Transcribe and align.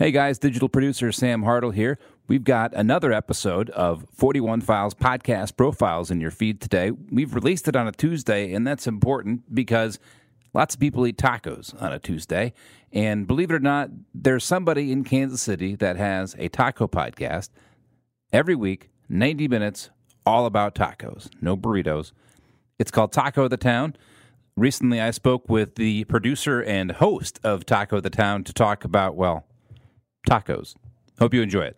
Hey 0.00 0.12
guys, 0.12 0.38
digital 0.38 0.70
producer 0.70 1.12
Sam 1.12 1.42
Hartle 1.42 1.74
here. 1.74 1.98
We've 2.26 2.42
got 2.42 2.72
another 2.72 3.12
episode 3.12 3.68
of 3.68 4.06
41 4.14 4.62
Files 4.62 4.94
podcast 4.94 5.58
profiles 5.58 6.10
in 6.10 6.22
your 6.22 6.30
feed 6.30 6.62
today. 6.62 6.90
We've 6.90 7.34
released 7.34 7.68
it 7.68 7.76
on 7.76 7.86
a 7.86 7.92
Tuesday, 7.92 8.54
and 8.54 8.66
that's 8.66 8.86
important 8.86 9.54
because 9.54 9.98
lots 10.54 10.74
of 10.74 10.80
people 10.80 11.06
eat 11.06 11.18
tacos 11.18 11.74
on 11.82 11.92
a 11.92 11.98
Tuesday. 11.98 12.54
And 12.90 13.26
believe 13.26 13.50
it 13.50 13.54
or 13.56 13.60
not, 13.60 13.90
there's 14.14 14.42
somebody 14.42 14.90
in 14.90 15.04
Kansas 15.04 15.42
City 15.42 15.76
that 15.76 15.98
has 15.98 16.34
a 16.38 16.48
taco 16.48 16.88
podcast 16.88 17.50
every 18.32 18.54
week, 18.54 18.88
90 19.10 19.48
minutes, 19.48 19.90
all 20.24 20.46
about 20.46 20.74
tacos, 20.74 21.28
no 21.42 21.58
burritos. 21.58 22.12
It's 22.78 22.90
called 22.90 23.12
Taco 23.12 23.48
the 23.48 23.58
Town. 23.58 23.94
Recently, 24.56 24.98
I 24.98 25.10
spoke 25.10 25.50
with 25.50 25.74
the 25.74 26.04
producer 26.04 26.62
and 26.62 26.90
host 26.90 27.38
of 27.44 27.66
Taco 27.66 28.00
the 28.00 28.08
Town 28.08 28.44
to 28.44 28.54
talk 28.54 28.86
about, 28.86 29.14
well, 29.14 29.44
tacos. 30.28 30.74
Hope 31.18 31.34
you 31.34 31.42
enjoy 31.42 31.62
it. 31.62 31.76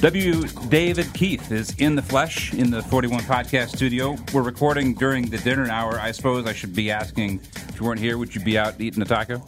W. 0.00 0.46
David 0.70 1.12
Keith 1.12 1.52
is 1.52 1.74
in 1.76 1.94
the 1.94 2.00
flesh 2.00 2.54
in 2.54 2.70
the 2.70 2.80
41 2.84 3.20
podcast 3.24 3.76
studio. 3.76 4.16
We're 4.32 4.40
recording 4.40 4.94
during 4.94 5.28
the 5.28 5.36
dinner 5.36 5.68
hour. 5.68 6.00
I 6.00 6.12
suppose 6.12 6.46
I 6.46 6.54
should 6.54 6.74
be 6.74 6.90
asking 6.90 7.40
if 7.68 7.78
you 7.78 7.84
weren't 7.84 8.00
here, 8.00 8.16
would 8.16 8.34
you 8.34 8.40
be 8.40 8.56
out 8.56 8.80
eating 8.80 9.02
a 9.02 9.04
taco? 9.04 9.44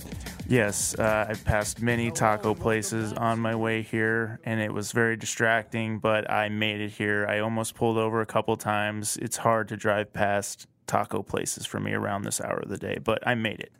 Yes, 0.49 0.99
uh, 0.99 1.27
I've 1.29 1.45
passed 1.45 1.81
many 1.81 2.11
taco 2.11 2.55
places 2.55 3.13
on 3.13 3.39
my 3.39 3.55
way 3.55 3.83
here, 3.83 4.41
and 4.45 4.61
it 4.61 4.73
was 4.73 4.93
very 4.93 5.17
distracting, 5.17 5.99
but 5.99 6.31
I 6.31 6.49
made 6.49 6.81
it 6.81 6.91
here. 6.91 7.27
I 7.29 7.41
almost 7.41 7.75
pulled 7.75 7.97
over 7.97 8.21
a 8.21 8.27
couple 8.27 8.57
times. 8.57 9.17
It's 9.17 9.37
hard 9.37 9.69
to 9.69 9.77
drive 9.77 10.13
past 10.13 10.67
taco 10.87 11.23
places 11.23 11.65
for 11.65 11.81
me 11.81 11.93
around 11.93 12.23
this 12.23 12.41
hour 12.41 12.59
of 12.59 12.69
the 12.69 12.79
day, 12.79 12.99
but 13.03 13.27
I 13.27 13.35
made 13.35 13.61
it. 13.61 13.73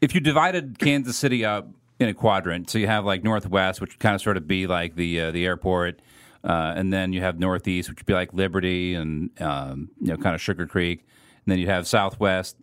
If 0.00 0.14
you 0.14 0.20
divided 0.20 0.78
Kansas 0.78 1.16
City 1.16 1.44
up 1.44 1.68
in 1.98 2.08
a 2.08 2.14
quadrant, 2.14 2.70
so 2.70 2.78
you 2.78 2.86
have 2.86 3.04
like 3.04 3.24
northwest, 3.24 3.80
which 3.80 3.92
would 3.92 4.00
kind 4.00 4.14
of 4.14 4.20
sort 4.20 4.36
of 4.36 4.46
be 4.46 4.66
like 4.66 4.96
the 4.96 5.20
uh, 5.20 5.30
the 5.30 5.46
airport, 5.46 6.00
uh, 6.44 6.74
and 6.76 6.92
then 6.92 7.12
you 7.12 7.20
have 7.20 7.38
northeast, 7.38 7.88
which 7.88 8.00
would 8.00 8.06
be 8.06 8.14
like 8.14 8.32
Liberty 8.32 8.94
and 8.94 9.30
um, 9.40 9.90
you 10.00 10.08
know 10.08 10.16
kind 10.16 10.34
of 10.34 10.40
Sugar 10.40 10.66
Creek, 10.66 11.00
and 11.44 11.52
then 11.52 11.58
you 11.58 11.66
have 11.66 11.86
southwest, 11.86 12.56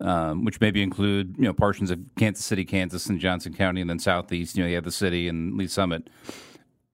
um, 0.00 0.44
which 0.44 0.60
maybe 0.60 0.82
include 0.82 1.34
you 1.36 1.44
know 1.44 1.52
portions 1.52 1.90
of 1.90 2.00
Kansas 2.16 2.44
City, 2.44 2.64
Kansas, 2.64 3.06
and 3.06 3.20
Johnson 3.20 3.54
County, 3.54 3.80
and 3.80 3.90
then 3.90 3.98
southeast. 3.98 4.56
You 4.56 4.64
know 4.64 4.68
you 4.68 4.74
have 4.76 4.84
the 4.84 4.92
city 4.92 5.28
and 5.28 5.56
Lee 5.56 5.66
Summit. 5.66 6.08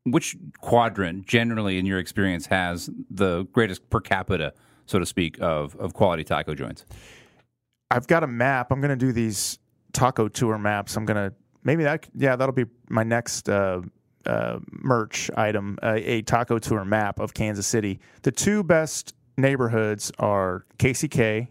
Which 0.05 0.37
quadrant, 0.61 1.27
generally, 1.27 1.79
in 1.79 1.87
your 1.87 1.99
experience, 1.99 2.47
has 2.47 2.89
the 3.11 3.45
greatest 3.53 3.91
per 3.91 4.01
capita, 4.01 4.55
so 4.87 4.99
to 4.99 5.07
speak, 5.07 5.39
of 5.41 5.77
of 5.77 5.95
quality 5.95 6.25
taco 6.25 6.55
joints? 6.55 6.85
I've 7.91 8.07
got 8.07 8.23
a 8.23 8.27
map. 8.27 8.71
I'm 8.71 8.81
going 8.81 8.97
to 8.97 9.07
do 9.07 9.13
these 9.13 9.59
taco 9.93 10.29
tour 10.29 10.59
maps. 10.59 10.97
I'm 10.97 11.05
going 11.05 11.31
to 11.31 11.35
maybe 11.65 11.85
that 11.85 12.07
yeah 12.15 12.37
that'll 12.37 12.55
be 12.55 12.67
my 12.89 13.03
next 13.03 13.49
uh, 13.49 13.81
uh, 14.27 14.59
merch 14.71 15.31
item, 15.37 15.79
uh, 15.83 15.95
a 15.97 16.23
taco 16.23 16.59
tour 16.59 16.85
map 16.85 17.19
of 17.19 17.35
Kansas 17.35 17.67
City. 17.67 18.01
The 18.23 18.33
two 18.33 18.63
best 18.63 19.15
neighborhoods 19.37 20.11
are 20.19 20.65
KCK, 20.79 21.49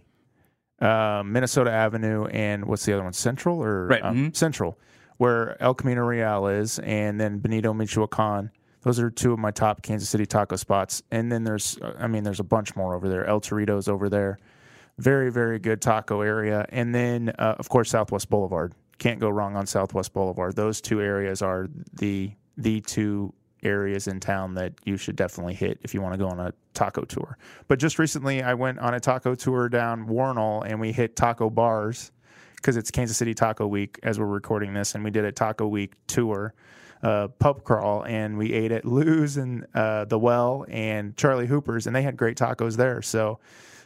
uh, 0.79 1.23
Minnesota 1.25 1.71
Avenue, 1.71 2.25
and 2.25 2.65
what's 2.65 2.85
the 2.85 2.93
other 2.93 3.03
one? 3.03 3.13
Central 3.13 3.63
or 3.63 3.87
Right, 3.87 4.03
um, 4.03 4.31
mhm. 4.31 4.35
Central, 4.35 4.77
where 5.17 5.61
El 5.61 5.73
Camino 5.73 6.01
Real 6.01 6.47
is, 6.47 6.79
and 6.79 7.19
then 7.19 7.39
Benito 7.39 7.73
Michoacan. 7.73 8.51
Those 8.81 8.99
are 8.99 9.09
two 9.09 9.33
of 9.33 9.39
my 9.39 9.51
top 9.51 9.81
Kansas 9.81 10.09
City 10.09 10.25
taco 10.27 10.55
spots. 10.57 11.01
And 11.09 11.31
then 11.31 11.43
there's, 11.43 11.77
uh, 11.81 11.93
I 11.97 12.05
mean, 12.07 12.23
there's 12.23 12.39
a 12.39 12.43
bunch 12.43 12.75
more 12.75 12.93
over 12.93 13.09
there. 13.09 13.25
El 13.25 13.41
Torito's 13.41 13.87
over 13.87 14.09
there. 14.09 14.37
Very, 14.99 15.31
very 15.31 15.57
good 15.57 15.81
taco 15.81 16.21
area. 16.21 16.65
And 16.69 16.93
then, 16.93 17.29
uh, 17.39 17.55
of 17.57 17.67
course, 17.67 17.89
Southwest 17.89 18.29
Boulevard. 18.29 18.73
Can't 18.99 19.19
go 19.19 19.29
wrong 19.29 19.55
on 19.55 19.65
Southwest 19.65 20.13
Boulevard. 20.13 20.55
Those 20.55 20.81
two 20.81 21.01
areas 21.01 21.41
are 21.41 21.67
the 21.93 22.31
the 22.57 22.79
two 22.81 23.33
areas 23.65 24.07
in 24.07 24.19
town 24.19 24.53
that 24.55 24.73
you 24.85 24.95
should 24.95 25.15
definitely 25.15 25.55
hit 25.55 25.79
if 25.81 25.93
you 25.93 26.01
want 26.01 26.13
to 26.13 26.17
go 26.17 26.27
on 26.27 26.39
a 26.39 26.53
taco 26.73 27.03
tour. 27.03 27.37
But 27.67 27.79
just 27.79 27.99
recently, 27.99 28.43
I 28.43 28.53
went 28.53 28.79
on 28.79 28.93
a 28.93 28.99
taco 28.99 29.35
tour 29.35 29.67
down 29.67 30.07
Wornall, 30.07 30.63
and 30.65 30.79
we 30.79 30.91
hit 30.91 31.15
taco 31.15 31.49
bars 31.49 32.11
because 32.65 32.77
it's 32.77 32.89
Kansas 32.89 33.15
City 33.15 33.35
Taco 33.35 33.67
Week 33.67 33.99
as 34.01 34.19
we're 34.19 34.25
recording 34.25 34.73
this, 34.73 34.95
and 34.95 35.03
we 35.03 35.11
did 35.11 35.23
a 35.23 35.31
Taco 35.31 35.67
Week 35.67 35.93
tour, 36.07 36.55
uh, 37.03 37.27
pub 37.27 37.63
crawl, 37.63 38.03
and 38.05 38.39
we 38.39 38.53
ate 38.53 38.71
at 38.71 38.85
Lou's 38.85 39.37
and 39.37 39.67
uh, 39.75 40.05
the 40.05 40.17
Well 40.17 40.65
and 40.67 41.15
Charlie 41.15 41.45
Hooper's, 41.45 41.85
and 41.85 41.95
they 41.95 42.01
had 42.01 42.17
great 42.17 42.37
tacos 42.37 42.75
there. 42.75 43.03
So, 43.03 43.39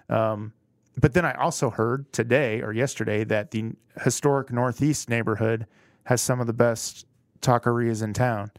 um, 0.08 0.54
but 0.96 1.14
then 1.14 1.26
I 1.26 1.34
also 1.34 1.70
heard 1.70 2.12
today 2.14 2.62
or 2.62 2.72
yesterday 2.72 3.26
that 3.26 3.52
the 3.52 3.74
historic 4.02 4.50
Northeast 4.50 5.10
neighborhood 5.10 5.66
has 6.06 6.22
some 6.22 6.40
of 6.40 6.48
the 6.48 6.54
best 6.54 7.06
taquerias 7.42 8.02
in 8.02 8.14
town. 8.14 8.50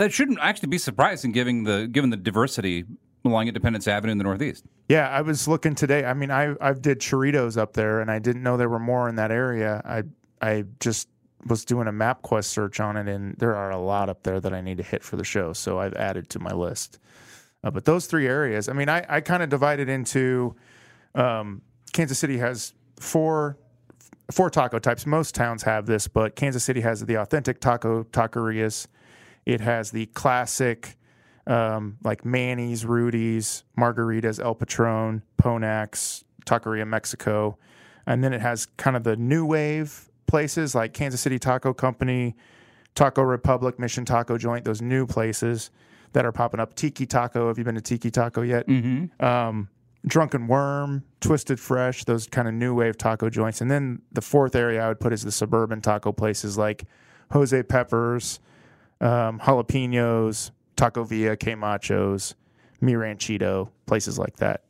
That 0.00 0.14
shouldn't 0.14 0.38
actually 0.40 0.68
be 0.70 0.78
surprising, 0.78 1.30
given 1.30 1.64
the 1.64 1.86
given 1.86 2.08
the 2.08 2.16
diversity 2.16 2.86
along 3.22 3.48
Independence 3.48 3.86
Avenue 3.86 4.12
in 4.12 4.16
the 4.16 4.24
Northeast. 4.24 4.64
Yeah, 4.88 5.06
I 5.06 5.20
was 5.20 5.46
looking 5.46 5.74
today. 5.74 6.06
I 6.06 6.14
mean, 6.14 6.30
I 6.30 6.54
I 6.58 6.72
did 6.72 7.00
churritos 7.00 7.58
up 7.58 7.74
there, 7.74 8.00
and 8.00 8.10
I 8.10 8.18
didn't 8.18 8.42
know 8.42 8.56
there 8.56 8.70
were 8.70 8.78
more 8.78 9.10
in 9.10 9.16
that 9.16 9.30
area. 9.30 9.82
I 9.84 10.04
I 10.40 10.64
just 10.80 11.06
was 11.44 11.66
doing 11.66 11.86
a 11.86 11.92
MapQuest 11.92 12.46
search 12.46 12.80
on 12.80 12.96
it, 12.96 13.08
and 13.08 13.36
there 13.36 13.54
are 13.54 13.72
a 13.72 13.78
lot 13.78 14.08
up 14.08 14.22
there 14.22 14.40
that 14.40 14.54
I 14.54 14.62
need 14.62 14.78
to 14.78 14.82
hit 14.82 15.04
for 15.04 15.16
the 15.16 15.24
show. 15.24 15.52
So 15.52 15.78
I've 15.78 15.92
added 15.92 16.30
to 16.30 16.38
my 16.38 16.54
list. 16.54 16.98
Uh, 17.62 17.70
but 17.70 17.84
those 17.84 18.06
three 18.06 18.26
areas, 18.26 18.70
I 18.70 18.72
mean, 18.72 18.88
I 18.88 19.04
I 19.06 19.20
kind 19.20 19.42
of 19.42 19.50
divided 19.50 19.90
into 19.90 20.56
um, 21.14 21.60
Kansas 21.92 22.18
City 22.18 22.38
has 22.38 22.72
four 22.98 23.58
four 24.32 24.48
taco 24.48 24.78
types. 24.78 25.04
Most 25.04 25.34
towns 25.34 25.62
have 25.64 25.84
this, 25.84 26.08
but 26.08 26.36
Kansas 26.36 26.64
City 26.64 26.80
has 26.80 27.04
the 27.04 27.16
authentic 27.16 27.60
taco 27.60 28.04
taquerias. 28.04 28.86
It 29.46 29.60
has 29.60 29.90
the 29.90 30.06
classic, 30.06 30.96
um, 31.46 31.98
like 32.04 32.24
Manny's, 32.24 32.84
Rudy's, 32.84 33.64
Margaritas, 33.78 34.42
El 34.42 34.54
Patron, 34.54 35.22
Ponak's, 35.40 36.24
Taqueria 36.46 36.86
Mexico, 36.86 37.58
and 38.06 38.22
then 38.24 38.32
it 38.32 38.40
has 38.40 38.66
kind 38.76 38.96
of 38.96 39.04
the 39.04 39.16
new 39.16 39.44
wave 39.44 40.10
places 40.26 40.74
like 40.74 40.92
Kansas 40.92 41.20
City 41.20 41.38
Taco 41.38 41.72
Company, 41.72 42.36
Taco 42.94 43.22
Republic, 43.22 43.78
Mission 43.78 44.04
Taco 44.04 44.38
Joint. 44.38 44.64
Those 44.64 44.82
new 44.82 45.06
places 45.06 45.70
that 46.12 46.24
are 46.24 46.32
popping 46.32 46.60
up. 46.60 46.74
Tiki 46.74 47.06
Taco. 47.06 47.48
Have 47.48 47.58
you 47.58 47.64
been 47.64 47.74
to 47.76 47.80
Tiki 47.80 48.10
Taco 48.10 48.42
yet? 48.42 48.66
Mm-hmm. 48.66 49.24
um, 49.24 49.68
Drunken 50.06 50.46
Worm, 50.46 51.04
Twisted 51.20 51.60
Fresh, 51.60 52.04
those 52.04 52.26
kind 52.26 52.48
of 52.48 52.54
new 52.54 52.74
wave 52.74 52.96
taco 52.96 53.28
joints. 53.28 53.60
And 53.60 53.70
then 53.70 54.00
the 54.10 54.22
fourth 54.22 54.56
area 54.56 54.82
I 54.82 54.88
would 54.88 55.00
put 55.00 55.12
is 55.12 55.22
the 55.22 55.32
suburban 55.32 55.82
taco 55.82 56.10
places 56.10 56.56
like 56.56 56.84
Jose 57.32 57.62
Peppers, 57.64 58.40
um, 59.00 59.38
Jalapenos, 59.40 60.50
Taco 60.76 61.04
Villa, 61.04 61.36
K 61.36 61.54
Machos, 61.54 62.34
Mi 62.80 62.94
Ranchito, 62.94 63.70
places 63.86 64.18
like 64.18 64.36
that. 64.36 64.64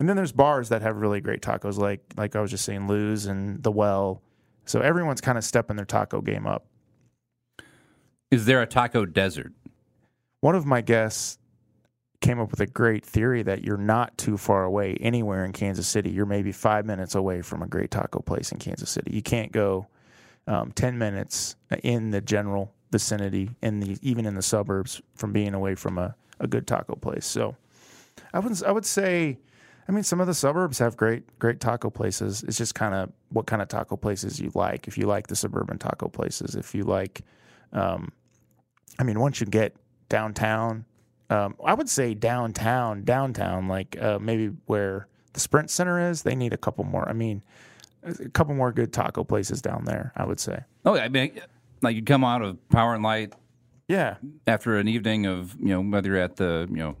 And 0.00 0.08
then 0.08 0.16
there's 0.16 0.32
bars 0.32 0.68
that 0.70 0.82
have 0.82 0.96
really 0.96 1.20
great 1.20 1.42
tacos, 1.42 1.78
like 1.78 2.00
like 2.16 2.34
I 2.34 2.40
was 2.40 2.50
just 2.50 2.64
saying, 2.64 2.88
Lou's 2.88 3.26
and 3.26 3.62
The 3.62 3.70
Well. 3.70 4.20
So 4.64 4.80
everyone's 4.80 5.20
kind 5.20 5.38
of 5.38 5.44
stepping 5.44 5.76
their 5.76 5.84
taco 5.84 6.20
game 6.20 6.46
up. 6.46 6.66
Is 8.30 8.46
there 8.46 8.62
a 8.62 8.66
taco 8.66 9.04
desert? 9.06 9.52
One 10.40 10.54
of 10.54 10.66
my 10.66 10.80
guests 10.80 11.38
came 12.20 12.40
up 12.40 12.50
with 12.50 12.60
a 12.60 12.66
great 12.66 13.04
theory 13.04 13.42
that 13.42 13.62
you're 13.62 13.76
not 13.76 14.16
too 14.16 14.36
far 14.36 14.64
away 14.64 14.96
anywhere 15.00 15.44
in 15.44 15.52
Kansas 15.52 15.86
City. 15.86 16.10
You're 16.10 16.26
maybe 16.26 16.52
five 16.52 16.86
minutes 16.86 17.14
away 17.14 17.42
from 17.42 17.62
a 17.62 17.66
great 17.66 17.90
taco 17.90 18.20
place 18.20 18.50
in 18.52 18.58
Kansas 18.58 18.90
City. 18.90 19.12
You 19.12 19.22
can't 19.22 19.52
go 19.52 19.86
um, 20.46 20.72
ten 20.72 20.98
minutes 20.98 21.56
in 21.82 22.10
the 22.10 22.20
general 22.20 22.72
vicinity, 22.92 23.50
in 23.62 23.80
the 23.80 23.98
even 24.02 24.26
in 24.26 24.34
the 24.34 24.42
suburbs, 24.42 25.02
from 25.14 25.32
being 25.32 25.54
away 25.54 25.74
from 25.74 25.98
a, 25.98 26.14
a 26.38 26.46
good 26.46 26.66
taco 26.66 26.94
place. 26.94 27.26
So, 27.26 27.56
I 28.32 28.38
would 28.38 28.62
I 28.62 28.70
would 28.70 28.86
say, 28.86 29.38
I 29.88 29.92
mean, 29.92 30.04
some 30.04 30.20
of 30.20 30.26
the 30.28 30.34
suburbs 30.34 30.78
have 30.78 30.96
great 30.96 31.38
great 31.38 31.58
taco 31.58 31.90
places. 31.90 32.44
It's 32.44 32.58
just 32.58 32.74
kind 32.74 32.94
of 32.94 33.10
what 33.30 33.46
kind 33.46 33.60
of 33.62 33.68
taco 33.68 33.96
places 33.96 34.38
you 34.38 34.52
like. 34.54 34.86
If 34.86 34.96
you 34.96 35.06
like 35.06 35.26
the 35.26 35.34
suburban 35.34 35.78
taco 35.78 36.08
places, 36.08 36.54
if 36.54 36.74
you 36.74 36.84
like, 36.84 37.22
um, 37.72 38.12
I 38.98 39.02
mean, 39.04 39.18
once 39.18 39.40
you 39.40 39.46
get 39.46 39.74
downtown, 40.08 40.84
um, 41.30 41.56
I 41.64 41.74
would 41.74 41.88
say 41.88 42.14
downtown, 42.14 43.04
downtown, 43.04 43.66
like 43.66 44.00
uh, 44.00 44.18
maybe 44.20 44.52
where 44.66 45.08
the 45.32 45.40
Sprint 45.40 45.70
Center 45.70 46.10
is. 46.10 46.22
They 46.22 46.34
need 46.34 46.52
a 46.52 46.58
couple 46.58 46.84
more. 46.84 47.08
I 47.08 47.14
mean, 47.14 47.42
a 48.02 48.28
couple 48.28 48.54
more 48.54 48.70
good 48.72 48.92
taco 48.92 49.24
places 49.24 49.62
down 49.62 49.84
there. 49.84 50.12
I 50.14 50.26
would 50.26 50.38
say. 50.38 50.62
Oh, 50.84 50.96
I 50.96 51.08
mean, 51.08 51.40
like 51.82 51.96
you 51.96 52.02
come 52.02 52.24
out 52.24 52.42
of 52.42 52.68
Power 52.68 52.94
and 52.94 53.02
Light 53.02 53.34
Yeah, 53.88 54.16
after 54.46 54.76
an 54.78 54.88
evening 54.88 55.26
of 55.26 55.56
you 55.60 55.68
know 55.68 55.80
whether 55.80 56.10
you're 56.10 56.18
at 56.18 56.36
the 56.36 56.66
you 56.70 56.76
know 56.76 56.96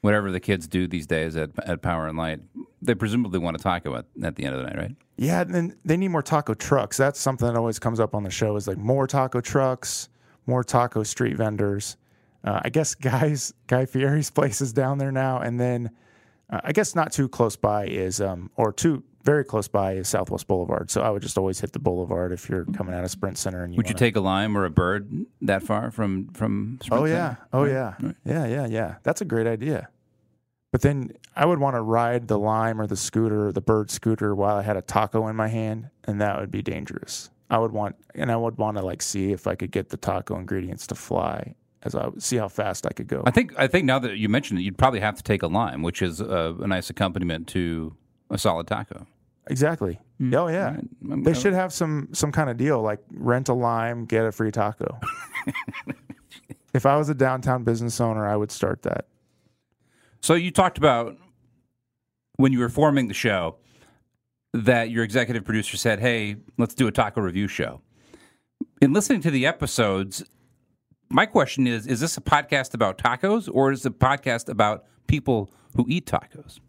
whatever 0.00 0.30
the 0.30 0.40
kids 0.40 0.66
do 0.66 0.86
these 0.86 1.06
days 1.06 1.36
at 1.36 1.50
at 1.66 1.82
Power 1.82 2.06
and 2.06 2.16
Light, 2.16 2.40
they 2.80 2.94
presumably 2.94 3.38
want 3.38 3.56
a 3.56 3.58
taco 3.60 3.96
at, 3.96 4.06
at 4.22 4.36
the 4.36 4.44
end 4.44 4.54
of 4.54 4.60
the 4.62 4.66
night, 4.66 4.76
right? 4.78 4.96
yeah. 5.16 5.42
And 5.42 5.54
then 5.54 5.76
they 5.84 5.96
need 5.96 6.08
more 6.08 6.22
taco 6.22 6.54
trucks. 6.54 6.96
That's 6.96 7.20
something 7.20 7.46
that 7.46 7.56
always 7.56 7.78
comes 7.78 8.00
up 8.00 8.14
on 8.14 8.22
the 8.22 8.30
show. 8.30 8.56
Is 8.56 8.66
like 8.66 8.78
more 8.78 9.06
taco 9.06 9.40
trucks, 9.40 10.08
more 10.46 10.64
taco 10.64 11.02
street 11.02 11.36
vendors. 11.36 11.96
Uh, 12.42 12.60
I 12.64 12.70
guess 12.70 12.94
guys, 12.94 13.52
Guy 13.66 13.84
Fieri's 13.84 14.30
place 14.38 14.60
is 14.62 14.72
down 14.72 14.96
there 14.98 15.12
now, 15.12 15.40
and 15.40 15.60
then 15.60 15.90
uh, 16.48 16.60
I 16.64 16.72
guess 16.72 16.94
not 16.94 17.12
too 17.12 17.28
close 17.28 17.56
by 17.56 17.86
is, 17.86 18.20
um, 18.20 18.50
or 18.56 18.72
too 18.72 19.02
very 19.22 19.44
close 19.44 19.68
by 19.68 19.92
is 19.94 20.08
Southwest 20.08 20.46
Boulevard. 20.46 20.90
So 20.90 21.02
I 21.02 21.10
would 21.10 21.22
just 21.22 21.36
always 21.36 21.60
hit 21.60 21.72
the 21.72 21.78
Boulevard 21.78 22.32
if 22.32 22.48
you're 22.48 22.64
coming 22.66 22.94
out 22.94 23.04
of 23.04 23.10
Sprint 23.10 23.36
Center. 23.38 23.62
And 23.62 23.72
you 23.72 23.76
Would 23.78 23.88
you 23.88 23.94
take 23.94 24.16
a 24.16 24.20
lime 24.20 24.56
or 24.56 24.64
a 24.64 24.70
bird 24.70 25.26
that 25.42 25.62
far 25.62 25.90
from 25.90 26.28
from? 26.28 26.78
Sprint 26.82 27.02
Oh 27.02 27.06
Center? 27.06 27.16
yeah, 27.18 27.36
oh 27.52 27.62
Right, 27.62 27.70
yeah, 27.72 27.94
right. 28.00 28.16
yeah, 28.24 28.46
yeah, 28.46 28.66
yeah. 28.66 28.94
That's 29.02 29.20
a 29.20 29.24
great 29.24 29.46
idea. 29.46 29.88
But 30.72 30.82
then 30.82 31.12
I 31.34 31.46
would 31.46 31.58
want 31.58 31.74
to 31.74 31.82
ride 31.82 32.28
the 32.28 32.38
lime 32.38 32.80
or 32.80 32.86
the 32.86 32.96
scooter 32.96 33.48
or 33.48 33.52
the 33.52 33.60
bird 33.60 33.90
scooter 33.90 34.34
while 34.34 34.56
I 34.56 34.62
had 34.62 34.76
a 34.76 34.82
taco 34.82 35.26
in 35.26 35.34
my 35.36 35.48
hand, 35.48 35.90
and 36.04 36.20
that 36.20 36.38
would 36.38 36.50
be 36.52 36.62
dangerous. 36.62 37.30
I 37.50 37.58
would 37.58 37.72
want, 37.72 37.96
and 38.14 38.30
I 38.30 38.36
would 38.36 38.56
want 38.58 38.76
to 38.76 38.82
like 38.84 39.02
see 39.02 39.32
if 39.32 39.48
I 39.48 39.56
could 39.56 39.72
get 39.72 39.88
the 39.88 39.96
taco 39.96 40.38
ingredients 40.38 40.86
to 40.86 40.94
fly, 40.94 41.56
as 41.82 41.96
I 41.96 42.08
see 42.18 42.36
how 42.36 42.46
fast 42.46 42.86
I 42.86 42.90
could 42.90 43.08
go. 43.08 43.24
I 43.26 43.32
think 43.32 43.52
I 43.58 43.66
think 43.66 43.84
now 43.84 43.98
that 43.98 44.16
you 44.16 44.28
mentioned 44.28 44.60
it, 44.60 44.62
you'd 44.62 44.78
probably 44.78 45.00
have 45.00 45.16
to 45.16 45.22
take 45.24 45.42
a 45.42 45.48
lime, 45.48 45.82
which 45.82 46.00
is 46.02 46.20
uh, 46.22 46.54
a 46.60 46.66
nice 46.68 46.88
accompaniment 46.88 47.48
to 47.48 47.96
a 48.30 48.38
solid 48.38 48.66
taco. 48.66 49.06
Exactly. 49.48 49.98
Hmm. 50.18 50.34
Oh 50.34 50.48
yeah. 50.48 50.76
Right. 51.02 51.24
They 51.24 51.34
should 51.34 51.52
have 51.52 51.72
some 51.72 52.08
some 52.12 52.32
kind 52.32 52.48
of 52.50 52.56
deal 52.56 52.80
like 52.80 53.00
rent 53.12 53.48
a 53.48 53.54
lime, 53.54 54.04
get 54.04 54.24
a 54.24 54.32
free 54.32 54.52
taco. 54.52 54.98
if 56.74 56.86
I 56.86 56.96
was 56.96 57.08
a 57.08 57.14
downtown 57.14 57.64
business 57.64 58.00
owner, 58.00 58.26
I 58.26 58.36
would 58.36 58.52
start 58.52 58.82
that. 58.82 59.06
So 60.22 60.34
you 60.34 60.50
talked 60.50 60.78
about 60.78 61.16
when 62.36 62.52
you 62.52 62.58
were 62.58 62.68
forming 62.68 63.08
the 63.08 63.14
show 63.14 63.56
that 64.52 64.90
your 64.90 65.04
executive 65.04 65.44
producer 65.44 65.76
said, 65.76 66.00
"Hey, 66.00 66.36
let's 66.58 66.74
do 66.74 66.86
a 66.86 66.92
taco 66.92 67.20
review 67.20 67.48
show." 67.48 67.80
In 68.80 68.92
listening 68.92 69.20
to 69.22 69.30
the 69.30 69.46
episodes, 69.46 70.22
my 71.08 71.26
question 71.26 71.66
is: 71.66 71.86
Is 71.86 72.00
this 72.00 72.16
a 72.16 72.20
podcast 72.20 72.74
about 72.74 72.98
tacos, 72.98 73.48
or 73.52 73.72
is 73.72 73.84
it 73.84 73.92
a 73.92 73.94
podcast 73.94 74.48
about 74.48 74.84
people 75.06 75.50
who 75.76 75.86
eat 75.88 76.06
tacos? 76.06 76.60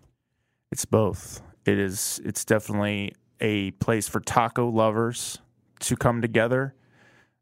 It's 0.71 0.85
both. 0.85 1.41
It 1.65 1.77
is. 1.77 2.19
It's 2.23 2.43
definitely 2.43 3.13
a 3.39 3.71
place 3.71 4.07
for 4.07 4.19
taco 4.19 4.69
lovers 4.69 5.39
to 5.81 5.95
come 5.95 6.21
together. 6.21 6.75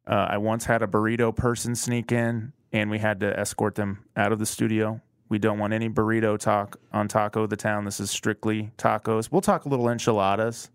Uh, 0.07 0.27
I 0.31 0.37
once 0.37 0.65
had 0.65 0.81
a 0.81 0.87
burrito 0.87 1.35
person 1.35 1.75
sneak 1.75 2.11
in, 2.11 2.53
and 2.71 2.89
we 2.89 2.99
had 2.99 3.19
to 3.19 3.39
escort 3.39 3.75
them 3.75 4.05
out 4.15 4.31
of 4.31 4.39
the 4.39 4.45
studio. 4.45 5.01
We 5.29 5.37
don't 5.37 5.59
want 5.59 5.73
any 5.73 5.89
burrito 5.89 6.39
talk 6.39 6.77
on 6.91 7.07
Taco 7.07 7.45
the 7.45 7.55
Town. 7.55 7.85
This 7.85 7.99
is 7.99 8.09
strictly 8.09 8.71
tacos. 8.77 9.31
We'll 9.31 9.41
talk 9.41 9.65
a 9.65 9.69
little 9.69 9.87
enchiladas, 9.89 10.71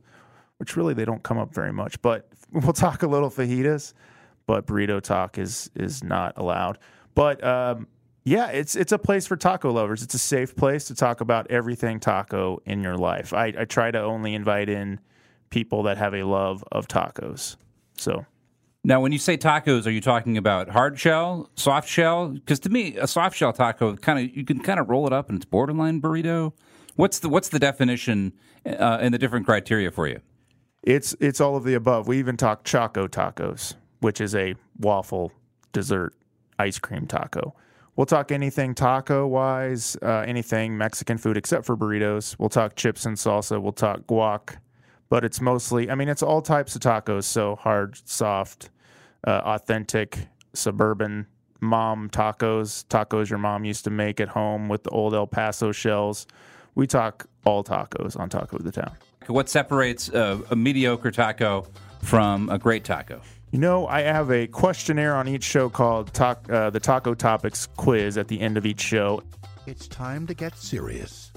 which 0.58 0.76
really 0.76 0.94
they 0.94 1.04
don't 1.04 1.22
come 1.24 1.38
up 1.38 1.52
very 1.52 1.72
much, 1.72 2.00
but 2.02 2.28
we'll 2.52 2.72
talk 2.72 3.02
a 3.02 3.06
little 3.06 3.30
fajitas. 3.30 3.92
But 4.46 4.66
burrito 4.66 5.00
talk 5.00 5.38
is 5.38 5.70
is 5.74 6.04
not 6.04 6.34
allowed. 6.36 6.78
But 7.14 7.42
um, 7.42 7.88
yeah, 8.24 8.48
it's 8.48 8.74
it's 8.74 8.92
a 8.92 8.98
place 8.98 9.26
for 9.26 9.36
taco 9.36 9.70
lovers. 9.72 10.02
It's 10.02 10.14
a 10.14 10.18
safe 10.18 10.56
place 10.56 10.86
to 10.86 10.94
talk 10.94 11.20
about 11.20 11.50
everything 11.50 12.00
taco 12.00 12.60
in 12.64 12.82
your 12.82 12.96
life. 12.96 13.32
I, 13.32 13.52
I 13.58 13.64
try 13.64 13.90
to 13.90 14.00
only 14.00 14.34
invite 14.34 14.68
in 14.68 15.00
people 15.50 15.82
that 15.84 15.98
have 15.98 16.14
a 16.14 16.22
love 16.24 16.64
of 16.72 16.88
tacos. 16.88 17.56
So 17.96 18.24
Now, 18.82 19.00
when 19.00 19.12
you 19.12 19.18
say 19.18 19.36
tacos, 19.36 19.86
are 19.86 19.90
you 19.90 20.00
talking 20.00 20.36
about 20.36 20.68
hard 20.70 20.98
shell, 20.98 21.50
soft 21.54 21.88
shell? 21.88 22.28
Because 22.28 22.58
to 22.60 22.70
me, 22.70 22.96
a 22.96 23.06
soft 23.06 23.36
shell 23.36 23.52
taco 23.52 23.96
kind 23.96 24.18
of 24.18 24.36
you 24.36 24.44
can 24.44 24.60
kind 24.60 24.80
of 24.80 24.88
roll 24.88 25.06
it 25.06 25.12
up 25.12 25.28
and 25.28 25.36
it's 25.36 25.44
borderline 25.44 26.00
burrito. 26.00 26.52
What's 26.96 27.18
the 27.18 27.28
what's 27.28 27.50
the 27.50 27.58
definition 27.58 28.32
uh, 28.66 28.98
and 29.00 29.12
the 29.12 29.18
different 29.18 29.46
criteria 29.46 29.90
for 29.90 30.08
you? 30.08 30.20
it's 30.84 31.14
it's 31.18 31.40
all 31.40 31.56
of 31.56 31.64
the 31.64 31.74
above. 31.74 32.06
We 32.06 32.18
even 32.18 32.36
talk 32.36 32.64
choco 32.64 33.06
tacos, 33.08 33.74
which 34.00 34.20
is 34.20 34.34
a 34.34 34.54
waffle 34.78 35.32
dessert 35.72 36.14
ice 36.58 36.78
cream 36.78 37.06
taco. 37.06 37.54
We'll 37.96 38.06
talk 38.06 38.32
anything 38.32 38.74
taco 38.74 39.26
wise, 39.26 39.96
uh, 40.02 40.24
anything 40.26 40.76
Mexican 40.76 41.16
food 41.16 41.36
except 41.36 41.64
for 41.64 41.76
burritos. 41.76 42.36
We'll 42.38 42.48
talk 42.48 42.74
chips 42.74 43.06
and 43.06 43.16
salsa. 43.16 43.62
We'll 43.62 43.72
talk 43.72 44.00
guac, 44.08 44.56
but 45.08 45.24
it's 45.24 45.40
mostly, 45.40 45.88
I 45.90 45.94
mean, 45.94 46.08
it's 46.08 46.22
all 46.22 46.42
types 46.42 46.74
of 46.74 46.82
tacos. 46.82 47.24
So 47.24 47.54
hard, 47.54 47.96
soft, 48.08 48.70
uh, 49.24 49.42
authentic, 49.44 50.26
suburban 50.54 51.26
mom 51.60 52.10
tacos, 52.10 52.84
tacos 52.86 53.30
your 53.30 53.38
mom 53.38 53.64
used 53.64 53.84
to 53.84 53.90
make 53.90 54.20
at 54.20 54.28
home 54.28 54.68
with 54.68 54.82
the 54.82 54.90
old 54.90 55.14
El 55.14 55.26
Paso 55.26 55.70
shells. 55.70 56.26
We 56.74 56.88
talk 56.88 57.26
all 57.44 57.62
tacos 57.62 58.18
on 58.18 58.28
Taco 58.28 58.56
of 58.56 58.64
the 58.64 58.72
Town. 58.72 58.92
What 59.28 59.48
separates 59.48 60.10
uh, 60.10 60.40
a 60.50 60.56
mediocre 60.56 61.10
taco 61.10 61.66
from 62.02 62.48
a 62.50 62.58
great 62.58 62.84
taco? 62.84 63.22
You 63.54 63.60
know, 63.60 63.86
I 63.86 64.00
have 64.00 64.32
a 64.32 64.48
questionnaire 64.48 65.14
on 65.14 65.28
each 65.28 65.44
show 65.44 65.68
called 65.68 66.12
talk, 66.12 66.50
uh, 66.50 66.70
the 66.70 66.80
Taco 66.80 67.14
Topics 67.14 67.68
Quiz 67.76 68.18
at 68.18 68.26
the 68.26 68.40
end 68.40 68.56
of 68.56 68.66
each 68.66 68.80
show. 68.80 69.22
It's 69.64 69.86
time 69.86 70.26
to 70.26 70.34
get 70.34 70.58
serious. 70.58 71.30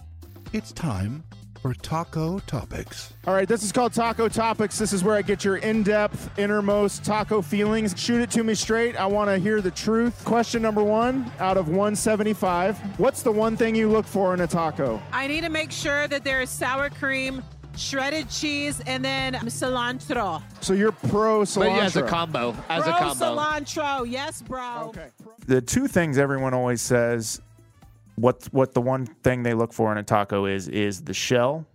It's 0.51 0.71
time 0.71 1.23
for 1.61 1.75
Taco 1.75 2.39
Topics. 2.39 3.13
All 3.27 3.35
right, 3.35 3.47
this 3.47 3.61
is 3.61 3.71
called 3.71 3.93
Taco 3.93 4.27
Topics. 4.29 4.79
This 4.79 4.93
is 4.93 5.03
where 5.03 5.15
I 5.15 5.21
get 5.21 5.45
your 5.45 5.57
in 5.57 5.83
depth, 5.83 6.39
innermost 6.39 7.05
taco 7.05 7.39
feelings. 7.39 7.93
Shoot 7.95 8.21
it 8.21 8.31
to 8.31 8.43
me 8.43 8.55
straight. 8.55 8.95
I 8.95 9.05
want 9.05 9.29
to 9.29 9.37
hear 9.37 9.61
the 9.61 9.69
truth. 9.69 10.25
Question 10.25 10.63
number 10.63 10.83
one 10.83 11.31
out 11.37 11.55
of 11.55 11.67
175 11.67 12.79
What's 12.99 13.21
the 13.21 13.31
one 13.31 13.55
thing 13.55 13.75
you 13.75 13.89
look 13.89 14.07
for 14.07 14.33
in 14.33 14.41
a 14.41 14.47
taco? 14.47 14.99
I 15.11 15.27
need 15.27 15.41
to 15.41 15.49
make 15.49 15.71
sure 15.71 16.07
that 16.07 16.23
there 16.23 16.41
is 16.41 16.49
sour 16.49 16.89
cream, 16.89 17.43
shredded 17.77 18.29
cheese, 18.29 18.81
and 18.85 19.03
then 19.03 19.33
cilantro. 19.33 20.41
So 20.61 20.73
you're 20.73 20.91
pro 20.91 21.41
cilantro. 21.41 21.55
But 21.55 21.67
yeah, 21.67 21.85
as 21.85 21.95
a 21.95 22.03
combo. 22.03 22.55
As 22.69 22.83
bro, 22.83 22.93
a 22.93 22.97
combo. 22.97 23.25
cilantro. 23.25 24.11
Yes, 24.11 24.41
bro. 24.41 24.87
Okay. 24.89 25.07
The 25.45 25.61
two 25.61 25.87
things 25.87 26.17
everyone 26.17 26.53
always 26.53 26.81
says 26.81 27.41
what 28.17 28.45
what 28.51 28.73
the 28.73 28.81
one 28.81 29.05
thing 29.05 29.43
they 29.43 29.53
look 29.53 29.71
for 29.71 29.91
in 29.91 29.97
a 29.97 30.03
taco 30.03 30.45
is 30.45 30.67
is 30.67 31.01
the 31.01 31.13
shell 31.13 31.65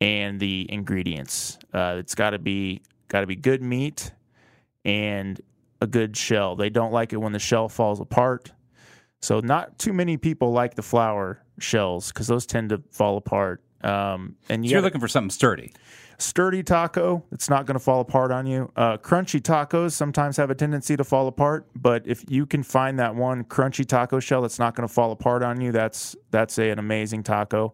and 0.00 0.40
the 0.40 0.66
ingredients. 0.70 1.58
Uh, 1.72 1.96
it's 1.98 2.14
got 2.14 2.30
to 2.30 2.38
be 2.38 2.82
got 3.08 3.20
to 3.20 3.26
be 3.26 3.36
good 3.36 3.62
meat 3.62 4.12
and 4.84 5.40
a 5.80 5.86
good 5.86 6.16
shell. 6.16 6.56
They 6.56 6.70
don't 6.70 6.92
like 6.92 7.12
it 7.12 7.18
when 7.18 7.32
the 7.32 7.38
shell 7.38 7.68
falls 7.68 8.00
apart. 8.00 8.52
So 9.20 9.40
not 9.40 9.78
too 9.78 9.92
many 9.92 10.16
people 10.16 10.52
like 10.52 10.74
the 10.74 10.82
flour 10.82 11.42
shells 11.58 12.08
because 12.12 12.26
those 12.26 12.46
tend 12.46 12.70
to 12.70 12.82
fall 12.90 13.16
apart. 13.16 13.62
Um, 13.82 14.36
and 14.48 14.64
you 14.64 14.70
So 14.70 14.74
you're 14.76 14.82
looking 14.82 15.00
for 15.00 15.08
something 15.08 15.30
sturdy. 15.30 15.72
sturdy 16.18 16.62
taco 16.64 17.22
that's 17.30 17.48
not 17.48 17.64
going 17.66 17.74
to 17.76 17.80
fall 17.80 18.00
apart 18.00 18.32
on 18.32 18.46
you. 18.46 18.72
Uh, 18.76 18.96
crunchy 18.98 19.40
tacos 19.40 19.92
sometimes 19.92 20.36
have 20.36 20.50
a 20.50 20.54
tendency 20.54 20.96
to 20.96 21.04
fall 21.04 21.28
apart, 21.28 21.68
but 21.76 22.02
if 22.06 22.24
you 22.28 22.44
can 22.44 22.62
find 22.62 22.98
that 22.98 23.14
one 23.14 23.44
crunchy 23.44 23.86
taco 23.86 24.18
shell 24.18 24.42
that's 24.42 24.58
not 24.58 24.74
going 24.74 24.86
to 24.86 24.92
fall 24.92 25.12
apart 25.12 25.42
on 25.42 25.60
you, 25.60 25.70
that's 25.72 26.16
that's 26.30 26.58
a, 26.58 26.70
an 26.70 26.78
amazing 26.78 27.22
taco. 27.22 27.72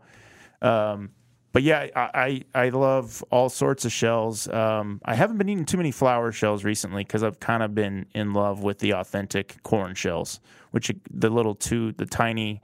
Um, 0.60 1.10
but 1.52 1.62
yeah, 1.62 1.86
I, 1.94 2.42
I 2.54 2.64
I 2.64 2.68
love 2.70 3.22
all 3.30 3.48
sorts 3.48 3.84
of 3.84 3.92
shells. 3.92 4.48
Um, 4.48 5.00
I 5.04 5.14
haven't 5.14 5.38
been 5.38 5.48
eating 5.48 5.64
too 5.64 5.76
many 5.76 5.92
flour 5.92 6.32
shells 6.32 6.64
recently 6.64 7.04
because 7.04 7.22
I've 7.22 7.38
kind 7.40 7.62
of 7.62 7.74
been 7.74 8.06
in 8.12 8.32
love 8.32 8.62
with 8.62 8.80
the 8.80 8.92
authentic 8.94 9.62
corn 9.62 9.94
shells, 9.94 10.40
which 10.72 10.90
the 11.10 11.30
little 11.30 11.54
two, 11.54 11.92
the 11.92 12.06
tiny 12.06 12.60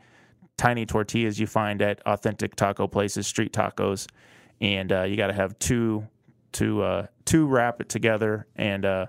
tiny 0.61 0.85
tortillas 0.85 1.41
you 1.41 1.47
find 1.47 1.81
at 1.81 2.03
authentic 2.05 2.55
taco 2.55 2.87
places, 2.87 3.27
street 3.27 3.51
tacos, 3.51 4.07
and 4.61 4.93
uh, 4.93 5.05
you 5.05 5.17
got 5.17 5.29
to 5.29 5.33
have 5.33 5.59
two 5.59 6.07
to 6.53 6.83
uh, 6.83 7.07
two 7.25 7.47
wrap 7.47 7.81
it 7.81 7.89
together. 7.89 8.47
And 8.57 8.85
uh, 8.85 9.07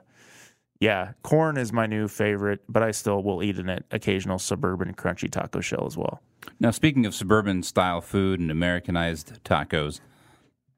yeah, 0.80 1.12
corn 1.24 1.58
is 1.58 1.74
my 1.74 1.88
new 1.88 2.08
favorite, 2.08 2.62
but 2.70 2.84
I 2.84 2.92
still 2.92 3.22
will 3.22 3.44
eat 3.44 3.58
an 3.58 3.84
occasional 3.92 4.40
suburban 4.40 4.94
crunchy 4.94 5.30
taco 5.30 5.60
shell 5.60 5.86
as 5.86 5.98
well. 5.98 6.22
Now, 6.62 6.72
speaking 6.72 7.06
of 7.06 7.14
suburban 7.14 7.64
style 7.64 8.00
food 8.00 8.40
and 8.40 8.50
Americanized 8.50 9.44
tacos, 9.44 10.00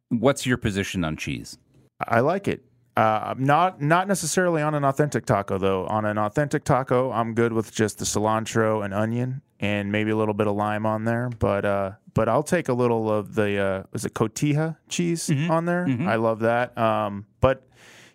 what's 0.10 0.48
your 0.48 0.58
position 0.58 1.04
on 1.04 1.18
cheese? 1.18 1.60
I 2.08 2.22
like 2.22 2.48
it. 2.48 2.66
Uh, 2.96 3.34
not 3.38 3.82
not 3.82 4.08
necessarily 4.08 4.62
on 4.62 4.76
an 4.76 4.84
authentic 4.86 5.26
taco 5.26 5.58
though. 5.58 5.88
On 5.88 6.06
an 6.06 6.18
authentic 6.18 6.64
taco, 6.64 7.12
I'm 7.12 7.34
good 7.34 7.52
with 7.52 7.74
just 7.74 7.98
the 7.98 8.06
cilantro 8.06 8.86
and 8.86 8.94
onion 8.94 9.42
and 9.60 9.92
maybe 9.92 10.12
a 10.12 10.16
little 10.16 10.34
bit 10.34 10.46
of 10.46 10.56
lime 10.56 10.86
on 10.86 11.06
there. 11.06 11.30
But 11.40 11.66
uh, 11.66 11.92
but 12.14 12.30
I'll 12.30 12.44
take 12.44 12.70
a 12.70 12.74
little 12.74 13.10
of 13.12 13.34
the 13.34 13.58
uh, 13.58 13.84
is 13.94 14.06
it 14.06 14.14
cotija 14.14 14.78
cheese 14.90 15.30
on 15.50 15.66
there. 15.66 15.88
I 16.08 16.16
love 16.18 16.42
that. 16.42 16.78
Um, 16.78 17.26
but 17.40 17.66